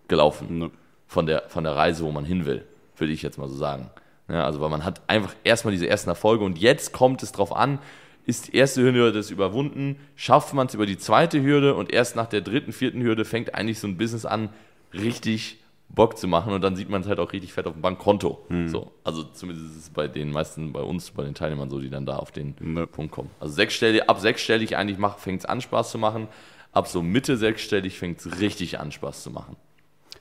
gelaufen. 0.09 0.59
Ne. 0.59 0.71
Von, 1.07 1.27
der, 1.27 1.43
von 1.49 1.63
der 1.63 1.77
Reise, 1.77 2.05
wo 2.05 2.11
man 2.11 2.25
hin 2.25 2.47
will, 2.47 2.65
würde 2.97 3.13
ich 3.13 3.21
jetzt 3.21 3.37
mal 3.37 3.51
so 3.51 3.55
sagen. 3.55 3.91
Ja, 4.31 4.47
also 4.47 4.63
weil 4.63 4.71
man 4.71 4.83
hat 4.83 5.03
einfach 5.09 5.35
erstmal 5.45 5.73
diese 5.73 5.87
ersten 5.87 6.09
Erfolge 6.09 6.43
und 6.43 6.59
jetzt 6.59 6.95
kommt 6.95 7.23
es 7.23 7.33
drauf 7.33 7.55
an, 7.55 7.81
ist 8.25 8.49
die 8.49 8.57
erste 8.57 8.81
Hürde 8.81 9.13
das 9.13 9.31
überwunden, 9.31 9.97
schafft 10.17 10.55
man 10.55 10.69
es 10.69 10.75
über 10.75 10.87
die 10.87 10.97
zweite 10.97 11.43
Hürde 11.43 11.75
und 11.75 11.93
erst 11.93 12.17
nach 12.17 12.27
der 12.27 12.41
dritten, 12.41 12.73
vierten 12.73 13.03
Hürde 13.03 13.27
fängt 13.27 13.55
eigentlich 13.55 13.79
so 13.79 13.87
ein 13.87 13.99
Business 13.99 14.25
an, 14.25 14.49
richtig 14.95 15.62
Bock 15.95 16.17
zu 16.17 16.27
machen 16.27 16.53
und 16.53 16.63
dann 16.63 16.75
sieht 16.75 16.89
man 16.89 17.03
es 17.03 17.09
halt 17.09 17.19
auch 17.19 17.33
richtig 17.33 17.53
fett 17.53 17.67
auf 17.67 17.75
dem 17.75 17.83
Bankkonto. 17.83 18.45
Hm. 18.49 18.69
So, 18.69 18.93
also 19.05 19.25
zumindest 19.25 19.71
ist 19.71 19.77
es 19.77 19.91
bei 19.91 20.09
den 20.09 20.31
meisten, 20.31 20.73
bei 20.73 20.81
uns, 20.81 21.11
bei 21.11 21.23
den 21.23 21.35
Teilnehmern 21.35 21.69
so, 21.69 21.81
die 21.81 21.91
dann 21.91 22.07
da 22.07 22.17
auf 22.17 22.33
den 22.33 22.55
ne. 22.61 22.87
Punkt 22.87 23.13
kommen. 23.13 23.31
Also 23.41 23.55
sechsstellig, 23.55 24.09
ab 24.09 24.21
sechsstellig 24.21 24.77
eigentlich 24.77 24.99
fängt 25.19 25.41
es 25.41 25.47
an 25.47 25.61
Spaß 25.61 25.91
zu 25.91 25.99
machen, 25.99 26.29
ab 26.73 26.89
so 26.89 27.03
Mitte 27.03 27.37
sechsstellig 27.37 27.99
fängt 27.99 28.21
es 28.21 28.41
richtig 28.41 28.81
an 28.81 28.91
Spaß 28.91 29.23
zu 29.23 29.31
machen. 29.31 29.57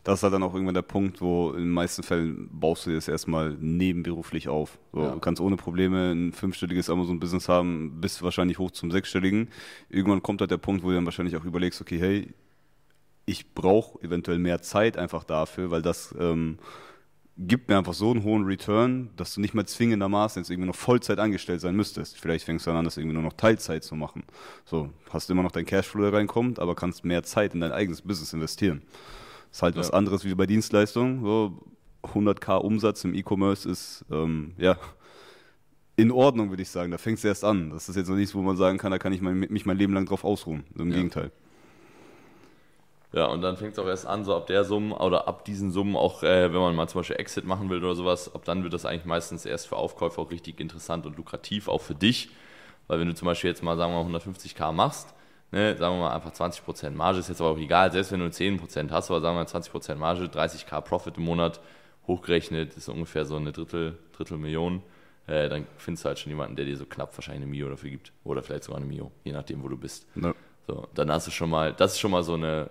Das 0.04 0.20
ist 0.20 0.24
halt 0.24 0.34
dann 0.34 0.42
auch 0.42 0.54
irgendwann 0.54 0.74
der 0.74 0.82
Punkt, 0.82 1.22
wo 1.22 1.52
in 1.52 1.60
den 1.60 1.70
meisten 1.70 2.02
Fällen 2.02 2.50
baust 2.52 2.88
du 2.88 2.94
das 2.94 3.08
erstmal 3.08 3.56
nebenberuflich 3.60 4.50
auf. 4.50 4.80
So, 4.94 5.04
ja. 5.04 5.12
Du 5.12 5.20
kannst 5.20 5.40
ohne 5.40 5.58
Probleme 5.58 6.12
ein 6.12 6.34
fünfstelliges 6.34 6.90
Amazon-Business 6.90 7.48
haben, 7.48 8.02
bis 8.02 8.24
wahrscheinlich 8.24 8.58
hoch 8.58 8.72
zum 8.72 8.90
sechsstelligen. 8.90 9.50
Irgendwann 9.90 10.24
kommt 10.24 10.42
halt 10.42 10.50
der 10.50 10.58
Punkt, 10.58 10.84
wo 10.84 10.90
du 10.90 10.96
dann 10.96 11.06
wahrscheinlich 11.06 11.38
auch 11.38 11.46
überlegst, 11.46 11.80
okay, 11.82 12.00
hey, 12.00 12.34
ich 13.26 13.54
brauche 13.54 14.04
eventuell 14.04 14.40
mehr 14.40 14.62
Zeit 14.62 14.98
einfach 14.98 15.24
dafür, 15.24 15.72
weil 15.72 15.82
das 15.82 16.14
ähm, 16.20 16.58
gibt 17.38 17.70
mir 17.70 17.78
einfach 17.78 17.94
so 17.94 18.12
einen 18.12 18.24
hohen 18.24 18.46
Return, 18.46 19.10
dass 19.16 19.34
du 19.34 19.42
nicht 19.42 19.54
mehr 19.54 19.66
zwingendermaßen 19.66 20.42
jetzt 20.42 20.50
irgendwie 20.50 20.68
noch 20.68 20.76
Vollzeit 20.76 21.20
angestellt 21.20 21.62
sein 21.62 21.76
müsstest. 21.76 22.18
Vielleicht 22.18 22.46
fängst 22.46 22.66
du 22.66 22.72
dann 22.72 22.80
an, 22.80 22.86
das 22.86 22.98
irgendwie 22.98 23.16
nur 23.16 23.24
noch 23.24 23.34
Teilzeit 23.34 23.84
zu 23.84 23.96
machen. 23.96 24.24
So, 24.66 24.90
hast 25.10 25.30
immer 25.30 25.44
noch 25.44 25.52
dein 25.52 25.66
Cashflow, 25.66 26.02
der 26.02 26.14
reinkommt, 26.14 26.60
aber 26.60 26.76
kannst 26.76 27.06
mehr 27.06 27.24
Zeit 27.24 27.54
in 27.54 27.62
dein 27.62 27.72
eigenes 27.72 28.02
Business 28.02 28.34
investieren. 28.34 28.82
Das 29.50 29.58
ist 29.58 29.62
halt 29.64 29.76
ja. 29.76 29.80
was 29.80 29.92
anderes 29.92 30.26
wie 30.26 30.36
bei 30.36 30.46
Dienstleistungen. 30.46 31.24
So 31.24 31.64
100k 32.04 32.58
Umsatz 32.58 33.04
im 33.04 33.14
E-Commerce 33.14 33.70
ist, 33.70 34.06
ähm, 34.12 34.54
ja, 34.58 34.78
in 35.96 36.12
Ordnung, 36.12 36.50
würde 36.50 36.64
ich 36.64 36.70
sagen. 36.70 36.92
Da 36.92 36.98
fängt 36.98 37.18
es 37.18 37.24
erst 37.24 37.44
an. 37.44 37.70
Das 37.70 37.90
ist 37.90 37.96
jetzt 37.96 38.10
noch 38.10 38.16
nichts, 38.16 38.34
wo 38.34 38.42
man 38.42 38.58
sagen 38.58 38.78
kann, 38.78 38.92
da 38.92 38.98
kann 38.98 39.14
ich 39.14 39.22
mein, 39.22 39.40
mich 39.40 39.66
mein 39.66 39.78
Leben 39.78 39.94
lang 39.94 40.06
drauf 40.06 40.24
ausruhen. 40.24 40.64
Im 40.78 40.90
ja. 40.90 40.96
Gegenteil. 40.96 41.32
Ja, 43.14 43.26
und 43.26 43.42
dann 43.42 43.58
fängt 43.58 43.74
es 43.74 43.80
auch 43.80 43.88
erst 43.88 44.08
an, 44.08 44.24
so 44.24 44.36
ab 44.36 44.48
der 44.48 44.64
Summe 44.64 44.98
oder 44.98 45.28
ab 45.28 45.44
diesen 45.44 45.72
Summen 45.72 45.98
auch, 45.98 46.24
äh, 46.24 46.54
wenn 46.54 46.62
man 46.62 46.76
mal 46.76 46.88
zum 46.88 47.02
Beispiel 47.02 47.18
Exit 47.18 47.46
machen 47.46 47.70
will 47.70 47.84
oder 47.84 47.94
sowas, 47.94 48.34
ab 48.34 48.46
dann 48.46 48.64
wird 48.64 48.74
das 48.74 48.86
eigentlich 48.86 49.06
meistens 49.06 49.46
erst 49.46 49.68
für 49.68 49.76
Aufkäufer 49.76 50.22
auch 50.22 50.32
richtig 50.32 50.62
interessant 50.62 51.06
und 51.06 51.18
lukrativ, 51.18 51.68
auch 51.68 51.82
für 51.82 51.96
dich. 51.96 52.30
Weil 52.88 53.00
wenn 53.00 53.08
du 53.08 53.14
zum 53.14 53.26
Beispiel 53.26 53.50
jetzt 53.50 53.64
mal, 53.64 53.76
sagen 53.76 53.94
wir 53.94 54.04
mal, 54.04 54.18
150k 54.18 54.72
machst, 54.72 55.14
ne, 55.52 55.76
sagen 55.78 55.96
wir 55.96 56.04
mal 56.04 56.16
einfach 56.16 56.32
20% 56.32 56.92
Marge, 56.92 57.20
ist 57.20 57.28
jetzt 57.28 57.42
aber 57.42 57.52
auch 57.52 57.58
egal, 57.58 57.92
selbst 57.92 58.14
wenn 58.14 58.22
du 58.22 58.28
10% 58.28 58.92
hast, 58.92 59.12
aber 59.12 59.20
sagen 59.20 59.36
wir 59.36 59.44
mal 59.44 59.50
20% 59.50 59.96
Marge, 59.96 60.26
30k 60.26 60.80
Profit 60.80 61.18
im 61.18 61.24
Monat, 61.24 61.60
hochgerechnet 62.08 62.76
ist 62.76 62.88
ungefähr 62.88 63.26
so 63.26 63.36
eine 63.36 63.52
Drittel, 63.52 63.98
Drittel 64.14 64.38
Million, 64.38 64.84
äh, 65.28 65.50
dann 65.50 65.68
findest 65.78 66.06
du 66.06 66.08
halt 66.08 66.20
schon 66.20 66.32
jemanden, 66.32 66.56
der 66.56 66.66
dir 66.66 66.78
so 66.78 66.86
knapp 66.86 67.16
wahrscheinlich 67.18 67.44
eine 67.44 67.52
Mio 67.52 67.70
dafür 67.70 67.90
gibt. 67.90 68.12
Oder 68.24 68.42
vielleicht 68.42 68.64
sogar 68.64 68.82
eine 68.82 68.88
Mio, 68.88 69.12
je 69.24 69.34
nachdem, 69.34 69.64
wo 69.64 69.68
du 69.68 69.78
bist. 69.78 70.08
Ja. 70.16 70.34
So, 70.68 70.88
dann 70.94 71.12
hast 71.12 71.28
du 71.28 71.32
schon 71.32 71.50
mal, 71.50 71.74
das 71.74 71.94
ist 71.94 72.00
schon 72.00 72.12
mal 72.12 72.24
so 72.24 72.34
eine 72.34 72.70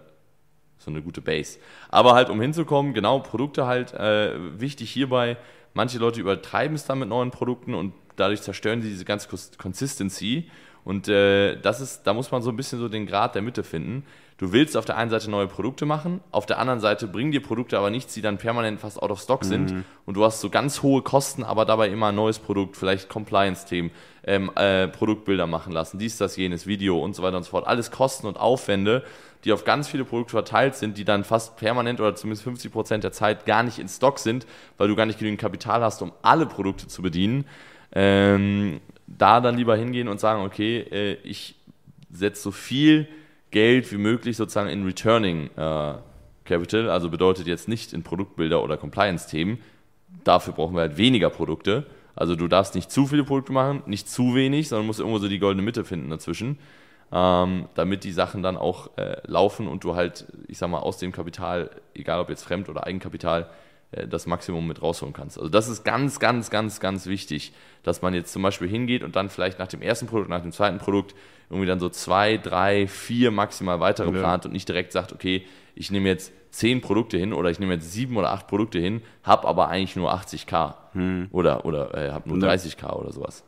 so 0.80 0.90
eine 0.90 1.02
gute 1.02 1.20
Base. 1.20 1.58
Aber 1.90 2.14
halt, 2.14 2.30
um 2.30 2.40
hinzukommen, 2.40 2.94
genau, 2.94 3.20
Produkte 3.20 3.66
halt 3.66 3.92
äh, 3.92 4.60
wichtig 4.60 4.90
hierbei. 4.90 5.36
Manche 5.74 5.98
Leute 5.98 6.20
übertreiben 6.20 6.74
es 6.74 6.86
dann 6.86 6.98
mit 6.98 7.08
neuen 7.08 7.30
Produkten 7.30 7.74
und 7.74 7.92
dadurch 8.20 8.42
zerstören 8.42 8.82
sie 8.82 8.88
diese 8.88 9.04
ganze 9.04 9.28
Consistency. 9.58 10.50
Und 10.84 11.08
äh, 11.08 11.60
das 11.60 11.80
ist, 11.80 12.02
da 12.04 12.14
muss 12.14 12.30
man 12.30 12.42
so 12.42 12.50
ein 12.50 12.56
bisschen 12.56 12.78
so 12.78 12.88
den 12.88 13.06
Grad 13.06 13.34
der 13.34 13.42
Mitte 13.42 13.62
finden. 13.64 14.04
Du 14.38 14.52
willst 14.52 14.74
auf 14.78 14.86
der 14.86 14.96
einen 14.96 15.10
Seite 15.10 15.30
neue 15.30 15.46
Produkte 15.46 15.84
machen, 15.84 16.20
auf 16.30 16.46
der 16.46 16.58
anderen 16.58 16.80
Seite 16.80 17.06
bringen 17.06 17.30
dir 17.30 17.42
Produkte 17.42 17.76
aber 17.76 17.90
nichts, 17.90 18.14
die 18.14 18.22
dann 18.22 18.38
permanent 18.38 18.80
fast 18.80 19.02
out 19.02 19.10
of 19.10 19.20
stock 19.20 19.44
sind. 19.44 19.70
Mhm. 19.70 19.84
Und 20.06 20.16
du 20.16 20.24
hast 20.24 20.40
so 20.40 20.48
ganz 20.48 20.82
hohe 20.82 21.02
Kosten, 21.02 21.44
aber 21.44 21.66
dabei 21.66 21.90
immer 21.90 22.06
ein 22.06 22.14
neues 22.14 22.38
Produkt, 22.38 22.78
vielleicht 22.78 23.10
Compliance-Themen, 23.10 23.90
ähm, 24.24 24.50
äh, 24.56 24.88
Produktbilder 24.88 25.46
machen 25.46 25.74
lassen, 25.74 25.98
dies, 25.98 26.16
das, 26.16 26.36
jenes, 26.36 26.66
Video 26.66 26.98
und 26.98 27.14
so 27.14 27.22
weiter 27.22 27.36
und 27.36 27.42
so 27.42 27.50
fort. 27.50 27.66
Alles 27.66 27.90
Kosten 27.90 28.26
und 28.26 28.38
Aufwände, 28.40 29.04
die 29.44 29.52
auf 29.52 29.64
ganz 29.64 29.88
viele 29.88 30.06
Produkte 30.06 30.32
verteilt 30.32 30.74
sind, 30.74 30.96
die 30.96 31.04
dann 31.04 31.24
fast 31.24 31.58
permanent 31.58 32.00
oder 32.00 32.14
zumindest 32.14 32.44
50 32.44 32.72
Prozent 32.72 33.04
der 33.04 33.12
Zeit 33.12 33.44
gar 33.44 33.62
nicht 33.62 33.78
in 33.78 33.88
Stock 33.88 34.18
sind, 34.18 34.46
weil 34.78 34.88
du 34.88 34.96
gar 34.96 35.04
nicht 35.04 35.18
genügend 35.18 35.40
Kapital 35.40 35.82
hast, 35.82 36.00
um 36.00 36.12
alle 36.22 36.46
Produkte 36.46 36.86
zu 36.86 37.02
bedienen. 37.02 37.44
Ähm, 37.92 38.80
da 39.06 39.40
dann 39.40 39.56
lieber 39.56 39.76
hingehen 39.76 40.08
und 40.08 40.20
sagen, 40.20 40.42
okay, 40.42 40.78
äh, 40.78 41.14
ich 41.24 41.56
setze 42.10 42.42
so 42.42 42.50
viel 42.50 43.08
Geld 43.50 43.90
wie 43.92 43.98
möglich 43.98 44.36
sozusagen 44.36 44.68
in 44.68 44.84
Returning 44.84 45.50
äh, 45.56 45.94
Capital, 46.44 46.88
also 46.90 47.10
bedeutet 47.10 47.46
jetzt 47.46 47.68
nicht 47.68 47.92
in 47.92 48.02
Produktbilder 48.02 48.62
oder 48.62 48.76
Compliance-Themen. 48.76 49.58
Dafür 50.24 50.52
brauchen 50.52 50.74
wir 50.74 50.82
halt 50.82 50.96
weniger 50.96 51.30
Produkte. 51.30 51.86
Also 52.16 52.36
du 52.36 52.48
darfst 52.48 52.74
nicht 52.74 52.90
zu 52.90 53.06
viele 53.06 53.24
Produkte 53.24 53.52
machen, 53.52 53.82
nicht 53.86 54.08
zu 54.08 54.34
wenig, 54.34 54.68
sondern 54.68 54.86
musst 54.86 55.00
irgendwo 55.00 55.18
so 55.18 55.28
die 55.28 55.38
goldene 55.38 55.62
Mitte 55.62 55.84
finden 55.84 56.10
dazwischen 56.10 56.58
ähm, 57.12 57.68
damit 57.74 58.04
die 58.04 58.12
Sachen 58.12 58.42
dann 58.42 58.56
auch 58.56 58.96
äh, 58.96 59.16
laufen 59.24 59.66
und 59.66 59.84
du 59.84 59.94
halt, 59.94 60.26
ich 60.46 60.58
sag 60.58 60.70
mal, 60.70 60.78
aus 60.78 60.98
dem 60.98 61.12
Kapital, 61.12 61.70
egal 61.94 62.20
ob 62.20 62.28
jetzt 62.28 62.44
Fremd- 62.44 62.68
oder 62.68 62.86
Eigenkapital, 62.86 63.48
das 63.92 64.26
Maximum 64.26 64.66
mit 64.66 64.82
rausholen 64.82 65.12
kannst. 65.12 65.38
Also 65.38 65.50
das 65.50 65.68
ist 65.68 65.84
ganz, 65.84 66.20
ganz, 66.20 66.50
ganz, 66.50 66.78
ganz 66.78 67.06
wichtig, 67.06 67.52
dass 67.82 68.02
man 68.02 68.14
jetzt 68.14 68.32
zum 68.32 68.42
Beispiel 68.42 68.68
hingeht 68.68 69.02
und 69.02 69.16
dann 69.16 69.28
vielleicht 69.28 69.58
nach 69.58 69.66
dem 69.66 69.82
ersten 69.82 70.06
Produkt, 70.06 70.30
nach 70.30 70.42
dem 70.42 70.52
zweiten 70.52 70.78
Produkt 70.78 71.14
irgendwie 71.48 71.66
dann 71.66 71.80
so 71.80 71.88
zwei, 71.88 72.36
drei, 72.36 72.86
vier 72.86 73.32
maximal 73.32 73.80
weitere 73.80 74.12
ja. 74.12 74.18
plant 74.18 74.46
und 74.46 74.52
nicht 74.52 74.68
direkt 74.68 74.92
sagt, 74.92 75.12
okay, 75.12 75.44
ich 75.74 75.90
nehme 75.90 76.08
jetzt 76.08 76.32
zehn 76.52 76.80
Produkte 76.80 77.16
hin 77.16 77.32
oder 77.32 77.50
ich 77.50 77.58
nehme 77.58 77.74
jetzt 77.74 77.92
sieben 77.92 78.16
oder 78.16 78.30
acht 78.30 78.46
Produkte 78.46 78.78
hin, 78.78 79.02
habe 79.24 79.48
aber 79.48 79.68
eigentlich 79.68 79.96
nur 79.96 80.12
80k 80.14 80.74
hm. 80.92 81.28
oder, 81.32 81.64
oder 81.64 81.94
äh, 81.94 82.10
habe 82.12 82.28
nur 82.28 82.38
30k 82.38 82.92
oder 82.92 83.12
sowas. 83.12 83.44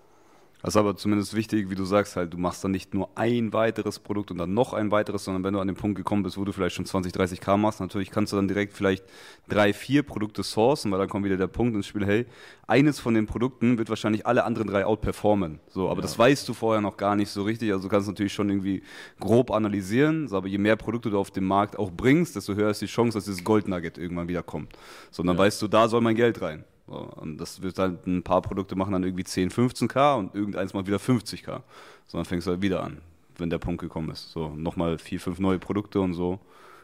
Das 0.62 0.74
ist 0.74 0.76
aber 0.76 0.96
zumindest 0.96 1.34
wichtig, 1.34 1.70
wie 1.70 1.74
du 1.74 1.84
sagst, 1.84 2.14
halt, 2.14 2.32
du 2.32 2.38
machst 2.38 2.62
dann 2.62 2.70
nicht 2.70 2.94
nur 2.94 3.10
ein 3.16 3.52
weiteres 3.52 3.98
Produkt 3.98 4.30
und 4.30 4.38
dann 4.38 4.54
noch 4.54 4.72
ein 4.74 4.92
weiteres, 4.92 5.24
sondern 5.24 5.42
wenn 5.42 5.54
du 5.54 5.60
an 5.60 5.66
den 5.66 5.76
Punkt 5.76 5.96
gekommen 5.96 6.22
bist, 6.22 6.38
wo 6.38 6.44
du 6.44 6.52
vielleicht 6.52 6.76
schon 6.76 6.86
20, 6.86 7.12
30 7.12 7.40
K 7.40 7.56
machst, 7.56 7.80
natürlich 7.80 8.12
kannst 8.12 8.32
du 8.32 8.36
dann 8.36 8.46
direkt 8.46 8.72
vielleicht 8.72 9.04
drei, 9.48 9.72
vier 9.72 10.04
Produkte 10.04 10.44
sourcen, 10.44 10.92
weil 10.92 11.00
dann 11.00 11.08
kommt 11.08 11.24
wieder 11.24 11.36
der 11.36 11.48
Punkt 11.48 11.74
ins 11.74 11.86
Spiel, 11.86 12.06
hey, 12.06 12.26
eines 12.68 13.00
von 13.00 13.14
den 13.14 13.26
Produkten 13.26 13.76
wird 13.76 13.88
wahrscheinlich 13.88 14.24
alle 14.24 14.44
anderen 14.44 14.68
drei 14.68 14.86
outperformen. 14.86 15.58
So, 15.68 15.88
aber 15.88 15.98
ja. 15.98 16.02
das 16.02 16.16
weißt 16.16 16.48
du 16.48 16.54
vorher 16.54 16.80
noch 16.80 16.96
gar 16.96 17.16
nicht 17.16 17.30
so 17.30 17.42
richtig. 17.42 17.72
Also 17.72 17.84
du 17.84 17.88
kannst 17.88 18.06
natürlich 18.06 18.32
schon 18.32 18.48
irgendwie 18.48 18.84
grob 19.18 19.50
analysieren, 19.50 20.28
so, 20.28 20.36
aber 20.36 20.46
je 20.46 20.58
mehr 20.58 20.76
Produkte 20.76 21.10
du 21.10 21.18
auf 21.18 21.32
dem 21.32 21.44
Markt 21.44 21.76
auch 21.76 21.90
bringst, 21.90 22.36
desto 22.36 22.54
höher 22.54 22.70
ist 22.70 22.80
die 22.80 22.86
Chance, 22.86 23.18
dass 23.18 23.24
dieses 23.24 23.42
Goldnugget 23.42 23.98
irgendwann 23.98 24.28
wieder 24.28 24.44
kommt. 24.44 24.72
So, 25.10 25.24
dann 25.24 25.34
ja. 25.34 25.42
weißt 25.42 25.60
du, 25.60 25.66
da 25.66 25.88
soll 25.88 26.02
mein 26.02 26.14
Geld 26.14 26.40
rein. 26.40 26.64
So, 26.86 26.94
und 26.94 27.38
das 27.38 27.62
wird 27.62 27.78
halt 27.78 28.06
ein 28.06 28.22
paar 28.22 28.42
Produkte 28.42 28.74
machen 28.74 28.92
dann 28.92 29.04
irgendwie 29.04 29.24
10, 29.24 29.50
15k 29.50 30.18
und 30.18 30.34
irgendeins 30.34 30.74
mal 30.74 30.86
wieder 30.86 30.98
50k. 30.98 31.62
So, 32.06 32.18
dann 32.18 32.24
fängst 32.24 32.46
du 32.46 32.50
halt 32.50 32.62
wieder 32.62 32.82
an, 32.82 32.98
wenn 33.38 33.50
der 33.50 33.58
Punkt 33.58 33.80
gekommen 33.80 34.10
ist. 34.10 34.30
So, 34.32 34.48
nochmal 34.50 34.98
vier, 34.98 35.20
fünf 35.20 35.38
neue 35.38 35.58
Produkte 35.58 36.00
und 36.00 36.14
so 36.14 36.40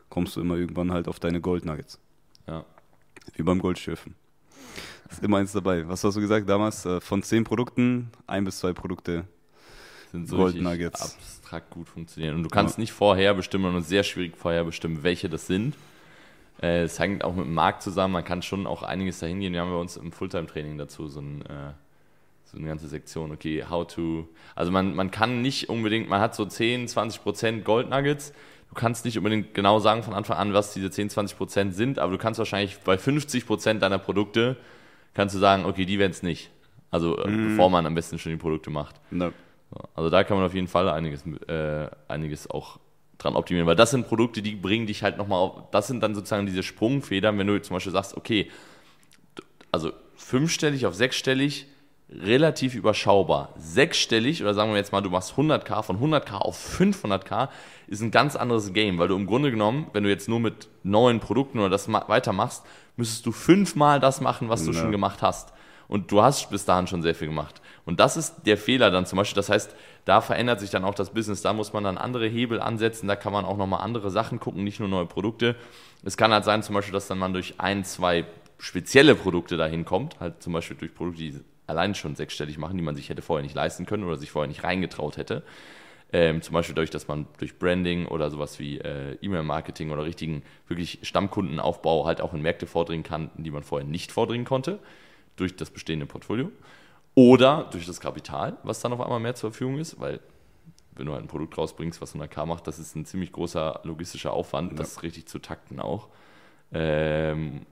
kommst 0.08 0.36
du 0.36 0.40
immer 0.40 0.56
irgendwann 0.56 0.92
halt 0.92 1.08
auf 1.08 1.18
deine 1.20 1.40
Gold 1.40 1.64
Nuggets. 1.64 1.98
Ja. 2.46 2.64
Wie 3.34 3.42
beim 3.42 3.58
Goldschürfen. 3.58 4.14
Ist 5.10 5.22
immer 5.22 5.38
eins 5.38 5.52
dabei. 5.52 5.86
Was 5.88 6.04
hast 6.04 6.16
du 6.16 6.20
gesagt 6.20 6.48
damals? 6.48 6.84
Äh, 6.86 7.00
Von 7.00 7.22
zehn 7.22 7.44
Produkten, 7.44 8.10
ein 8.26 8.44
bis 8.44 8.58
zwei 8.60 8.72
Produkte 8.72 9.24
sind 10.12 10.28
so 10.28 10.36
Gold 10.36 10.54
richtig 10.54 10.62
Nuggets. 10.64 11.02
abstrakt 11.02 11.70
gut 11.70 11.88
funktionieren. 11.88 12.36
Und 12.36 12.42
du 12.44 12.48
kannst 12.48 12.76
Ja. 12.76 12.80
nicht 12.82 12.92
vorher 12.92 13.34
bestimmen 13.34 13.74
und 13.74 13.82
sehr 13.82 14.02
schwierig 14.02 14.36
vorher 14.36 14.64
bestimmen, 14.64 15.02
welche 15.02 15.28
das 15.28 15.46
sind. 15.46 15.74
Äh, 16.62 16.82
Es 16.82 16.98
hängt 16.98 17.24
auch 17.24 17.34
mit 17.34 17.46
dem 17.46 17.54
Markt 17.54 17.82
zusammen. 17.82 18.12
Man 18.14 18.24
kann 18.24 18.42
schon 18.42 18.66
auch 18.66 18.82
einiges 18.82 19.18
dahin 19.20 19.40
gehen. 19.40 19.52
Wir 19.52 19.60
haben 19.60 19.70
bei 19.70 19.76
uns 19.78 19.96
im 19.96 20.12
Fulltime-Training 20.12 20.78
dazu 20.78 21.08
so, 21.08 21.20
ein, 21.20 21.42
äh, 21.42 21.72
so 22.44 22.58
eine 22.58 22.66
ganze 22.66 22.88
Sektion. 22.88 23.30
Okay, 23.32 23.64
how 23.68 23.86
to. 23.86 24.28
Also 24.54 24.70
man, 24.72 24.94
man 24.94 25.10
kann 25.10 25.42
nicht 25.42 25.68
unbedingt, 25.68 26.08
man 26.08 26.20
hat 26.20 26.34
so 26.34 26.44
10, 26.44 26.88
20 26.88 27.22
Prozent 27.22 27.64
Gold 27.64 27.90
Nuggets. 27.90 28.32
Du 28.68 28.74
kannst 28.74 29.04
nicht 29.04 29.16
unbedingt 29.16 29.54
genau 29.54 29.78
sagen 29.78 30.02
von 30.02 30.12
Anfang 30.14 30.36
an, 30.36 30.52
was 30.52 30.74
diese 30.74 30.90
10, 30.90 31.08
20 31.10 31.38
Prozent 31.38 31.74
sind, 31.74 31.98
aber 31.98 32.12
du 32.12 32.18
kannst 32.18 32.38
wahrscheinlich 32.38 32.78
bei 32.80 32.98
50 32.98 33.46
Prozent 33.46 33.82
deiner 33.82 33.98
Produkte 33.98 34.56
kannst 35.14 35.34
du 35.34 35.38
sagen, 35.38 35.64
okay, 35.64 35.86
die 35.86 35.98
werden 35.98 36.12
es 36.12 36.22
nicht. 36.22 36.50
Also 36.90 37.16
äh, 37.18 37.30
bevor 37.30 37.70
man 37.70 37.86
am 37.86 37.94
besten 37.94 38.18
schon 38.18 38.30
die 38.32 38.36
Produkte 38.38 38.70
macht. 38.70 38.96
So, 39.70 39.80
Also 39.94 40.10
da 40.10 40.22
kann 40.22 40.36
man 40.36 40.44
auf 40.46 40.54
jeden 40.54 40.68
Fall 40.68 40.88
einiges, 40.90 41.24
äh, 41.48 41.88
einiges 42.08 42.48
auch 42.50 42.78
dran 43.18 43.34
optimieren, 43.36 43.66
weil 43.66 43.76
das 43.76 43.90
sind 43.90 44.06
Produkte, 44.08 44.42
die 44.42 44.54
bringen 44.54 44.86
dich 44.86 45.02
halt 45.02 45.18
nochmal 45.18 45.38
auf, 45.40 45.70
das 45.72 45.88
sind 45.88 46.00
dann 46.02 46.14
sozusagen 46.14 46.46
diese 46.46 46.62
Sprungfedern, 46.62 47.36
wenn 47.38 47.46
du 47.48 47.60
zum 47.60 47.74
Beispiel 47.74 47.92
sagst, 47.92 48.16
okay, 48.16 48.48
also 49.72 49.92
fünfstellig 50.16 50.86
auf 50.86 50.94
sechsstellig, 50.94 51.66
relativ 52.10 52.74
überschaubar. 52.74 53.52
Sechsstellig, 53.58 54.40
oder 54.42 54.54
sagen 54.54 54.70
wir 54.70 54.78
jetzt 54.78 54.92
mal, 54.92 55.02
du 55.02 55.10
machst 55.10 55.34
100k, 55.34 55.82
von 55.82 55.98
100k 56.00 56.36
auf 56.36 56.78
500k, 56.80 57.48
ist 57.86 58.00
ein 58.00 58.10
ganz 58.10 58.34
anderes 58.34 58.72
Game, 58.72 58.98
weil 58.98 59.08
du 59.08 59.16
im 59.16 59.26
Grunde 59.26 59.50
genommen, 59.50 59.88
wenn 59.92 60.04
du 60.04 60.08
jetzt 60.08 60.28
nur 60.28 60.40
mit 60.40 60.68
neuen 60.84 61.20
Produkten 61.20 61.58
oder 61.58 61.68
das 61.70 61.86
ma- 61.86 62.04
weitermachst, 62.08 62.64
müsstest 62.96 63.26
du 63.26 63.32
fünfmal 63.32 64.00
das 64.00 64.20
machen, 64.20 64.48
was 64.48 64.64
du 64.64 64.72
Ja. 64.72 64.80
schon 64.80 64.90
gemacht 64.92 65.20
hast. 65.22 65.52
Und 65.86 66.10
du 66.12 66.20
hast 66.22 66.50
bis 66.50 66.64
dahin 66.66 66.86
schon 66.86 67.02
sehr 67.02 67.14
viel 67.14 67.28
gemacht. 67.28 67.62
Und 67.86 67.98
das 68.00 68.16
ist 68.18 68.34
der 68.46 68.58
Fehler 68.58 68.90
dann 68.90 69.06
zum 69.06 69.16
Beispiel. 69.16 69.36
Das 69.36 69.48
heißt, 69.48 69.74
da 70.04 70.20
verändert 70.20 70.60
sich 70.60 70.70
dann 70.70 70.84
auch 70.84 70.94
das 70.94 71.10
Business. 71.10 71.42
Da 71.42 71.52
muss 71.52 71.72
man 71.72 71.84
dann 71.84 71.98
andere 71.98 72.26
Hebel 72.26 72.60
ansetzen. 72.60 73.08
Da 73.08 73.16
kann 73.16 73.32
man 73.32 73.44
auch 73.44 73.56
nochmal 73.56 73.82
andere 73.82 74.10
Sachen 74.10 74.40
gucken, 74.40 74.64
nicht 74.64 74.80
nur 74.80 74.88
neue 74.88 75.06
Produkte. 75.06 75.56
Es 76.04 76.16
kann 76.16 76.32
halt 76.32 76.44
sein, 76.44 76.62
zum 76.62 76.74
Beispiel, 76.74 76.92
dass 76.92 77.08
dann 77.08 77.18
man 77.18 77.32
durch 77.32 77.54
ein, 77.58 77.84
zwei 77.84 78.24
spezielle 78.58 79.14
Produkte 79.14 79.56
dahin 79.56 79.84
kommt. 79.84 80.18
Halt 80.20 80.42
zum 80.42 80.52
Beispiel 80.52 80.76
durch 80.76 80.94
Produkte, 80.94 81.22
die 81.22 81.40
allein 81.66 81.94
schon 81.94 82.16
sechsstellig 82.16 82.58
machen, 82.58 82.76
die 82.76 82.82
man 82.82 82.96
sich 82.96 83.08
hätte 83.08 83.22
vorher 83.22 83.42
nicht 83.42 83.54
leisten 83.54 83.86
können 83.86 84.04
oder 84.04 84.16
sich 84.16 84.30
vorher 84.30 84.48
nicht 84.48 84.64
reingetraut 84.64 85.16
hätte. 85.16 85.42
Ähm, 86.10 86.40
zum 86.40 86.54
Beispiel 86.54 86.74
dadurch, 86.74 86.90
dass 86.90 87.06
man 87.06 87.26
durch 87.38 87.58
Branding 87.58 88.06
oder 88.06 88.30
sowas 88.30 88.58
wie 88.58 88.78
äh, 88.78 89.18
E-Mail-Marketing 89.20 89.90
oder 89.90 90.04
richtigen, 90.04 90.42
wirklich 90.66 91.00
Stammkundenaufbau 91.02 92.06
halt 92.06 92.22
auch 92.22 92.32
in 92.32 92.40
Märkte 92.40 92.66
vordringen 92.66 93.04
kann, 93.04 93.30
die 93.36 93.50
man 93.50 93.62
vorher 93.62 93.86
nicht 93.86 94.10
vordringen 94.10 94.46
konnte, 94.46 94.78
durch 95.36 95.54
das 95.56 95.70
bestehende 95.70 96.06
Portfolio. 96.06 96.50
Oder 97.18 97.66
durch 97.72 97.84
das 97.84 97.98
Kapital, 97.98 98.58
was 98.62 98.78
dann 98.78 98.92
auf 98.92 99.00
einmal 99.00 99.18
mehr 99.18 99.34
zur 99.34 99.50
Verfügung 99.50 99.80
ist, 99.80 99.98
weil 99.98 100.20
wenn 100.94 101.06
du 101.06 101.12
halt 101.14 101.24
ein 101.24 101.26
Produkt 101.26 101.58
rausbringst, 101.58 102.00
was 102.00 102.14
100k 102.14 102.46
macht, 102.46 102.68
das 102.68 102.78
ist 102.78 102.94
ein 102.94 103.06
ziemlich 103.06 103.32
großer 103.32 103.80
logistischer 103.82 104.32
Aufwand, 104.32 104.78
das 104.78 105.02
richtig 105.02 105.26
zu 105.26 105.40
takten 105.40 105.80
auch. 105.80 106.06
Ähm, 106.72 107.66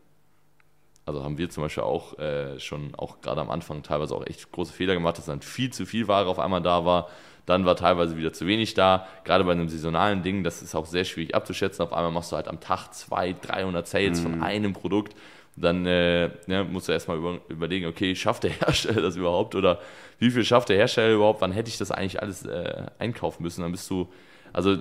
also 1.05 1.23
haben 1.23 1.39
wir 1.39 1.49
zum 1.49 1.63
Beispiel 1.63 1.85
auch 1.85 2.19
äh, 2.19 2.59
schon, 2.59 2.97
auch 2.97 3.21
gerade 3.21 3.41
am 3.41 3.49
Anfang 3.49 3.85
teilweise 3.85 4.17
auch 4.17 4.27
echt 4.27 4.51
große 4.51 4.73
Fehler 4.73 4.95
gemacht, 4.95 5.17
dass 5.17 5.27
dann 5.27 5.43
viel 5.43 5.73
zu 5.73 5.87
viel 5.87 6.09
Ware 6.09 6.27
auf 6.27 6.41
einmal 6.41 6.61
da 6.61 6.85
war. 6.85 7.09
Dann 7.47 7.65
war 7.65 7.77
teilweise 7.77 8.17
wieder 8.17 8.33
zu 8.33 8.49
wenig 8.49 8.75
da. 8.75 9.07
Gerade 9.23 9.45
bei 9.45 9.53
einem 9.53 9.69
saisonalen 9.69 10.25
Ding, 10.25 10.43
das 10.43 10.61
ist 10.61 10.75
auch 10.75 10.87
sehr 10.87 11.05
schwierig 11.05 11.37
abzuschätzen. 11.37 11.85
Auf 11.85 11.93
einmal 11.93 12.11
machst 12.11 12.33
du 12.33 12.37
halt 12.37 12.49
am 12.49 12.59
Tag 12.59 12.93
200, 12.93 13.49
300 13.49 13.87
Sales 13.87 14.19
von 14.19 14.43
einem 14.43 14.73
Produkt. 14.73 15.15
Dann 15.57 15.87
äh, 15.87 16.31
ne, 16.47 16.65
musst 16.65 16.89
du 16.89 16.93
erstmal 16.93 17.17
über, 17.17 17.41
überlegen, 17.49 17.87
okay, 17.87 18.15
schafft 18.15 18.45
der 18.45 18.51
Hersteller 18.61 19.01
das 19.01 19.17
überhaupt? 19.17 19.55
Oder 19.55 19.81
wie 20.19 20.31
viel 20.31 20.45
schafft 20.45 20.69
der 20.69 20.77
Hersteller 20.77 21.15
überhaupt? 21.15 21.41
Wann 21.41 21.53
hätte 21.53 21.71
ich 21.71 21.79
das 21.79 21.91
eigentlich 21.91 22.21
alles 22.21 22.45
äh, 22.45 22.87
einkaufen 22.99 23.43
müssen? 23.43 23.63
Dann 23.63 23.73
bist 23.73 23.89
du, 23.91 24.09
also 24.53 24.79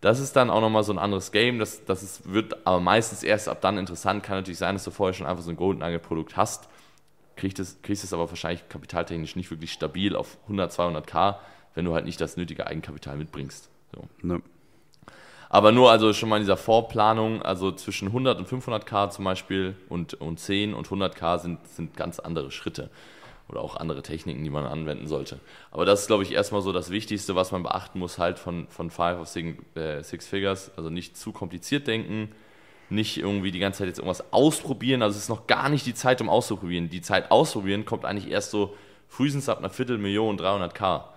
das 0.00 0.18
ist 0.18 0.34
dann 0.34 0.50
auch 0.50 0.60
nochmal 0.60 0.82
so 0.82 0.92
ein 0.92 0.98
anderes 0.98 1.30
Game. 1.30 1.60
Das, 1.60 1.84
das 1.84 2.02
ist, 2.02 2.32
wird 2.32 2.66
aber 2.66 2.80
meistens 2.80 3.22
erst 3.22 3.48
ab 3.48 3.60
dann 3.60 3.78
interessant. 3.78 4.24
Kann 4.24 4.36
natürlich 4.38 4.58
sein, 4.58 4.74
dass 4.74 4.82
du 4.82 4.90
vorher 4.90 5.14
schon 5.14 5.26
einfach 5.26 5.44
so 5.44 5.50
ein 5.50 5.56
Golden 5.56 5.80
Nugget 5.80 6.02
Produkt 6.02 6.36
hast. 6.36 6.68
Kriegst 7.36 7.60
es, 7.60 7.80
kriegst 7.82 8.02
es 8.02 8.12
aber 8.12 8.28
wahrscheinlich 8.28 8.68
kapitaltechnisch 8.68 9.36
nicht 9.36 9.50
wirklich 9.52 9.72
stabil 9.72 10.16
auf 10.16 10.38
100, 10.44 10.72
200k, 10.72 11.36
wenn 11.74 11.84
du 11.84 11.94
halt 11.94 12.04
nicht 12.04 12.20
das 12.20 12.36
nötige 12.36 12.66
Eigenkapital 12.66 13.16
mitbringst. 13.16 13.70
So. 13.94 14.08
Ne. 14.22 14.42
Aber 15.52 15.70
nur 15.70 15.90
also 15.90 16.14
schon 16.14 16.30
mal 16.30 16.36
in 16.36 16.44
dieser 16.44 16.56
Vorplanung, 16.56 17.42
also 17.42 17.72
zwischen 17.72 18.08
100 18.08 18.38
und 18.38 18.48
500k 18.48 19.10
zum 19.10 19.26
Beispiel 19.26 19.76
und, 19.90 20.14
und 20.14 20.40
10 20.40 20.72
und 20.72 20.88
100k 20.88 21.40
sind, 21.40 21.68
sind 21.68 21.94
ganz 21.94 22.18
andere 22.18 22.50
Schritte 22.50 22.88
oder 23.50 23.60
auch 23.60 23.76
andere 23.76 24.02
Techniken, 24.02 24.42
die 24.42 24.48
man 24.48 24.64
anwenden 24.64 25.08
sollte. 25.08 25.40
Aber 25.70 25.84
das 25.84 26.00
ist, 26.00 26.06
glaube 26.06 26.22
ich, 26.22 26.32
erstmal 26.32 26.62
so 26.62 26.72
das 26.72 26.88
Wichtigste, 26.88 27.36
was 27.36 27.52
man 27.52 27.62
beachten 27.62 27.98
muss, 27.98 28.16
halt 28.16 28.38
von, 28.38 28.66
von 28.68 28.90
Five 28.90 29.20
of 29.20 29.28
Six, 29.28 29.58
äh, 29.76 30.02
Six 30.02 30.26
Figures. 30.26 30.70
Also 30.78 30.88
nicht 30.88 31.18
zu 31.18 31.32
kompliziert 31.32 31.86
denken, 31.86 32.30
nicht 32.88 33.18
irgendwie 33.18 33.50
die 33.50 33.58
ganze 33.58 33.80
Zeit 33.80 33.88
jetzt 33.88 33.98
irgendwas 33.98 34.32
ausprobieren. 34.32 35.02
Also 35.02 35.18
es 35.18 35.24
ist 35.24 35.28
noch 35.28 35.46
gar 35.46 35.68
nicht 35.68 35.84
die 35.84 35.94
Zeit, 35.94 36.22
um 36.22 36.30
auszuprobieren. 36.30 36.88
Die 36.88 37.02
Zeit 37.02 37.30
ausprobieren 37.30 37.84
kommt 37.84 38.06
eigentlich 38.06 38.30
erst 38.30 38.52
so 38.52 38.74
frühestens 39.06 39.50
ab 39.50 39.58
einer 39.58 39.68
Viertelmillion, 39.68 40.38
300k. 40.38 41.11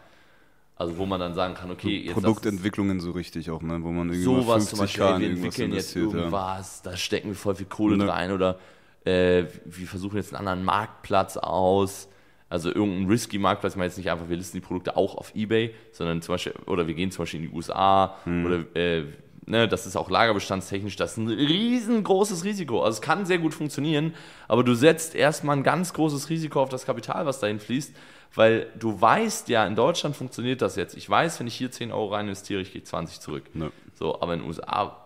Also 0.78 0.98
wo 0.98 1.06
man 1.06 1.20
dann 1.22 1.34
sagen 1.34 1.54
kann, 1.54 1.72
okay, 1.72 1.98
jetzt 2.04 2.14
Produktentwicklungen 2.16 3.00
so 3.00 3.12
richtig 3.12 3.50
auch, 3.50 3.62
ne? 3.62 3.80
wo 3.82 3.92
man 3.92 4.10
irgendwie 4.10 4.24
sowas 4.24 4.66
zum 4.70 4.80
50k 4.80 4.82
Beispiel, 4.82 5.04
ey, 5.04 5.08
wir 5.20 5.28
irgendwas 5.28 5.46
entwickeln 5.46 5.74
jetzt 5.74 5.96
investiert. 5.96 6.12
Ja. 6.14 6.18
irgendwas, 6.20 6.82
da 6.82 6.98
stecken 6.98 7.28
wir 7.30 7.36
voll 7.36 7.56
viel 7.56 7.66
Kohle 7.68 7.98
Ne. 7.98 8.08
rein 8.10 8.32
oder 8.34 8.60
äh, 9.06 9.46
wir 9.64 9.88
versuchen 9.88 10.18
jetzt 10.18 10.34
einen 10.36 10.48
anderen 10.48 10.66
Marktplatz 10.66 11.38
aus. 11.38 12.10
Also 12.50 12.70
irgendein 12.74 13.08
risky 13.10 13.40
Marktplatz, 13.40 13.74
ich 13.74 13.78
meine 13.78 13.88
jetzt 13.88 13.98
nicht 13.98 14.12
einfach, 14.12 14.28
wir 14.30 14.36
listen 14.38 14.58
die 14.58 14.62
Produkte 14.62 14.98
auch 14.98 15.16
auf 15.16 15.34
Ebay, 15.36 15.74
sondern 15.92 16.22
zum 16.22 16.34
Beispiel, 16.34 16.54
oder 16.68 16.86
wir 16.88 16.94
gehen 16.94 17.10
zum 17.10 17.24
Beispiel 17.24 17.44
in 17.44 17.50
die 17.50 17.56
USA 17.56 18.18
Hm. 18.26 18.46
oder 18.46 18.76
äh, 18.76 19.04
ne, 19.46 19.68
das 19.70 19.86
ist 19.88 19.96
auch 19.96 20.10
lagerbestandstechnisch, 20.10 20.96
das 20.98 21.12
ist 21.14 21.18
ein 21.18 21.28
riesengroßes 21.30 22.44
Risiko. 22.44 22.82
Also 22.84 22.96
es 22.98 23.02
kann 23.02 23.26
sehr 23.26 23.38
gut 23.40 23.54
funktionieren, 23.54 24.14
aber 24.48 24.64
du 24.64 24.74
setzt 24.76 25.16
erstmal 25.16 25.56
ein 25.58 25.64
ganz 25.64 25.94
großes 25.94 26.30
Risiko 26.30 26.62
auf 26.62 26.70
das 26.70 26.86
Kapital, 26.86 27.26
was 27.26 27.40
dahin 27.40 27.60
fließt, 27.60 27.96
weil 28.34 28.72
du 28.78 29.00
weißt 29.00 29.50
ja, 29.50 29.66
in 29.66 29.76
Deutschland 29.76 30.16
funktioniert 30.16 30.62
das 30.62 30.76
jetzt. 30.76 30.96
Ich 30.96 31.10
weiß, 31.10 31.40
wenn 31.40 31.48
ich 31.48 31.56
hier 31.56 31.72
10 31.72 31.92
Euro 31.92 32.08
rein 32.08 32.28
investiere, 32.28 32.62
ich 32.62 32.74
gehe 32.74 32.84
20 32.84 33.20
zurück. 33.20 33.44
Ne. 33.54 33.72
So, 33.94 34.22
aber 34.22 34.34
in 34.34 34.40
den 34.40 34.48
USA, 34.48 35.06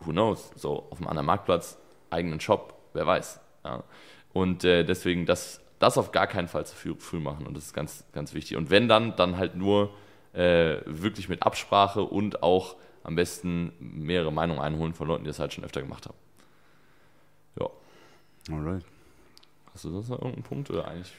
who 0.00 0.10
knows, 0.10 0.50
so 0.56 0.86
auf 0.90 0.98
einem 0.98 1.08
anderen 1.08 1.26
Marktplatz, 1.26 1.78
eigenen 2.10 2.40
Shop, 2.40 2.74
wer 2.92 3.06
weiß. 3.06 3.40
Ja. 3.64 3.84
Und 4.32 4.64
äh, 4.64 4.84
deswegen 4.84 5.26
das, 5.26 5.60
das 5.78 5.98
auf 5.98 6.12
gar 6.12 6.26
keinen 6.26 6.48
Fall 6.48 6.66
zu 6.66 6.74
früh, 6.74 6.94
früh 6.98 7.20
machen 7.20 7.46
und 7.46 7.56
das 7.56 7.66
ist 7.66 7.74
ganz, 7.74 8.04
ganz 8.12 8.34
wichtig. 8.34 8.56
Und 8.56 8.70
wenn 8.70 8.88
dann, 8.88 9.16
dann 9.16 9.36
halt 9.36 9.54
nur 9.54 9.90
äh, 10.32 10.78
wirklich 10.86 11.28
mit 11.28 11.42
Absprache 11.42 12.02
und 12.02 12.42
auch 12.42 12.76
am 13.04 13.16
besten 13.16 13.72
mehrere 13.78 14.32
Meinungen 14.32 14.60
einholen 14.60 14.94
von 14.94 15.08
Leuten, 15.08 15.24
die 15.24 15.28
das 15.28 15.38
halt 15.38 15.52
schon 15.52 15.64
öfter 15.64 15.82
gemacht 15.82 16.06
haben. 16.06 16.16
Ja. 17.58 17.68
Alright. 18.50 18.84
Hast 19.72 19.84
du 19.84 19.90
sonst 19.90 20.08
noch 20.08 20.18
irgendeinen 20.18 20.44
Punkt 20.44 20.70
oder 20.70 20.86
eigentlich? 20.86 21.12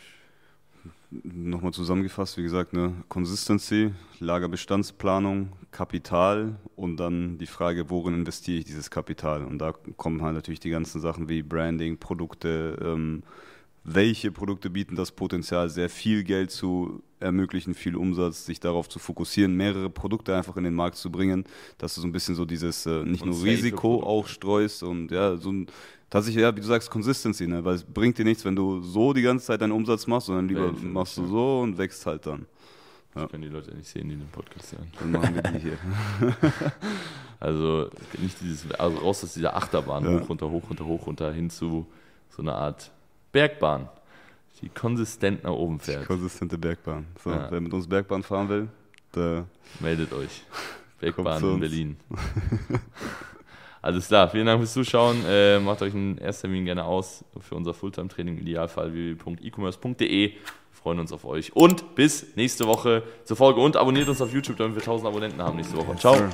Nochmal 1.11 1.73
zusammengefasst, 1.73 2.37
wie 2.37 2.43
gesagt, 2.43 2.73
ne, 2.73 2.93
Consistency, 3.07 3.93
Lagerbestandsplanung, 4.19 5.49
Kapital 5.71 6.55
und 6.75 6.97
dann 6.97 7.37
die 7.37 7.45
Frage, 7.45 7.89
worin 7.89 8.15
investiere 8.15 8.59
ich 8.59 8.65
dieses 8.65 8.89
Kapital? 8.89 9.43
Und 9.43 9.59
da 9.59 9.73
kommen 9.97 10.23
halt 10.23 10.33
natürlich 10.33 10.59
die 10.59 10.71
ganzen 10.71 11.01
Sachen 11.01 11.29
wie 11.29 11.43
Branding, 11.43 11.99
Produkte, 11.99 12.79
ähm, 12.83 13.23
welche 13.83 14.31
Produkte 14.31 14.69
bieten 14.69 14.95
das 14.95 15.11
Potenzial, 15.11 15.69
sehr 15.69 15.89
viel 15.89 16.23
Geld 16.23 16.51
zu 16.51 17.03
ermöglichen, 17.19 17.73
viel 17.73 17.95
Umsatz, 17.95 18.45
sich 18.45 18.59
darauf 18.59 18.87
zu 18.89 18.99
fokussieren, 18.99 19.55
mehrere 19.55 19.89
Produkte 19.89 20.35
einfach 20.35 20.55
in 20.57 20.63
den 20.63 20.73
Markt 20.73 20.95
zu 20.97 21.11
bringen, 21.11 21.45
dass 21.77 21.95
du 21.95 22.01
so 22.01 22.07
ein 22.07 22.11
bisschen 22.11 22.35
so 22.35 22.45
dieses 22.45 22.85
äh, 22.85 23.03
nicht 23.03 23.23
Und 23.23 23.29
nur 23.31 23.43
Risiko 23.43 23.97
Produkte. 23.99 24.07
auch 24.07 24.27
streust 24.27 24.83
und 24.83 25.11
ja, 25.11 25.35
so 25.37 25.51
ein 25.51 25.67
tatsächlich, 26.09 26.41
ja, 26.43 26.55
wie 26.55 26.61
du 26.61 26.67
sagst, 26.67 26.89
Consistency, 26.91 27.47
ne? 27.47 27.63
weil 27.65 27.75
es 27.75 27.83
bringt 27.83 28.17
dir 28.17 28.25
nichts, 28.25 28.45
wenn 28.45 28.55
du 28.55 28.81
so 28.81 29.13
die 29.13 29.21
ganze 29.21 29.47
Zeit 29.47 29.61
deinen 29.61 29.71
Umsatz 29.71 30.05
machst, 30.07 30.27
sondern 30.27 30.47
lieber 30.47 30.71
mich, 30.71 30.83
machst 30.83 31.17
du 31.17 31.21
ja. 31.23 31.27
so 31.27 31.59
und 31.61 31.77
wächst 31.77 32.05
halt 32.05 32.25
dann. 32.25 32.45
Das 33.13 33.29
können 33.29 33.43
die 33.43 33.49
Leute 33.49 33.75
nicht 33.75 33.87
sehen, 33.87 34.09
die 34.09 34.15
den 34.15 34.27
Podcast 34.29 34.71
hören. 34.73 34.91
Dann 34.99 35.11
machen 35.11 35.35
wir 35.35 35.41
die 35.43 35.59
hier. 35.59 35.77
Also 37.39 37.89
nicht 38.21 38.39
dieses, 38.39 38.71
also 38.71 38.97
raus 38.99 39.21
aus 39.23 39.33
dieser 39.33 39.53
Achterbahn, 39.55 40.05
Ja. 40.05 40.21
hoch, 40.21 40.29
runter, 40.29 40.49
hoch, 40.49 40.63
runter, 40.69 40.85
hoch, 40.85 41.07
runter, 41.07 41.33
hin 41.33 41.49
zu 41.49 41.85
so 42.29 42.41
einer 42.41 42.55
Art 42.55 42.89
Bergbahn, 43.33 43.89
die 44.61 44.69
konsistent 44.69 45.43
nach 45.43 45.51
oben 45.51 45.79
fährt. 45.81 46.07
Konsistente 46.07 46.57
Bergbahn. 46.57 47.07
So, 47.21 47.31
Ja. 47.31 47.47
wer 47.51 47.59
mit 47.59 47.73
uns 47.73 47.87
Bergbahn 47.89 48.23
fahren 48.23 48.47
will, 48.47 48.67
der 49.13 49.45
Meldet 49.81 50.13
euch. 50.13 50.43
Bergbahn 51.01 51.43
in. 51.43 51.59
Berlin. 51.59 51.97
Alles 53.81 54.07
klar, 54.07 54.29
vielen 54.29 54.45
Dank 54.45 54.61
fürs 54.61 54.71
Zuschauen. 54.71 55.17
Äh, 55.27 55.59
macht 55.59 55.81
euch 55.81 55.93
einen 55.93 56.17
Ersttermin 56.17 56.63
gerne 56.63 56.85
aus 56.85 57.25
für 57.41 57.55
unser 57.55 57.73
Fulltime-Training. 57.73 58.37
Im 58.37 58.41
Idealfall 58.43 58.93
www.ecommerce.de. 58.93 60.31
Freuen 60.71 60.99
uns 60.99 61.11
auf 61.11 61.25
euch. 61.25 61.53
Und 61.53 61.93
bis 61.95 62.35
nächste 62.37 62.65
Woche 62.65 63.03
zur 63.25 63.35
Folge. 63.35 63.59
Und 63.59 63.75
abonniert 63.75 64.07
uns 64.07 64.21
auf 64.21 64.31
YouTube, 64.33 64.55
damit 64.57 64.75
wir 64.75 64.81
1000 64.81 65.07
Abonnenten 65.09 65.41
haben 65.41 65.57
nächste 65.57 65.75
Woche. 65.75 65.95
Ciao. 65.97 66.29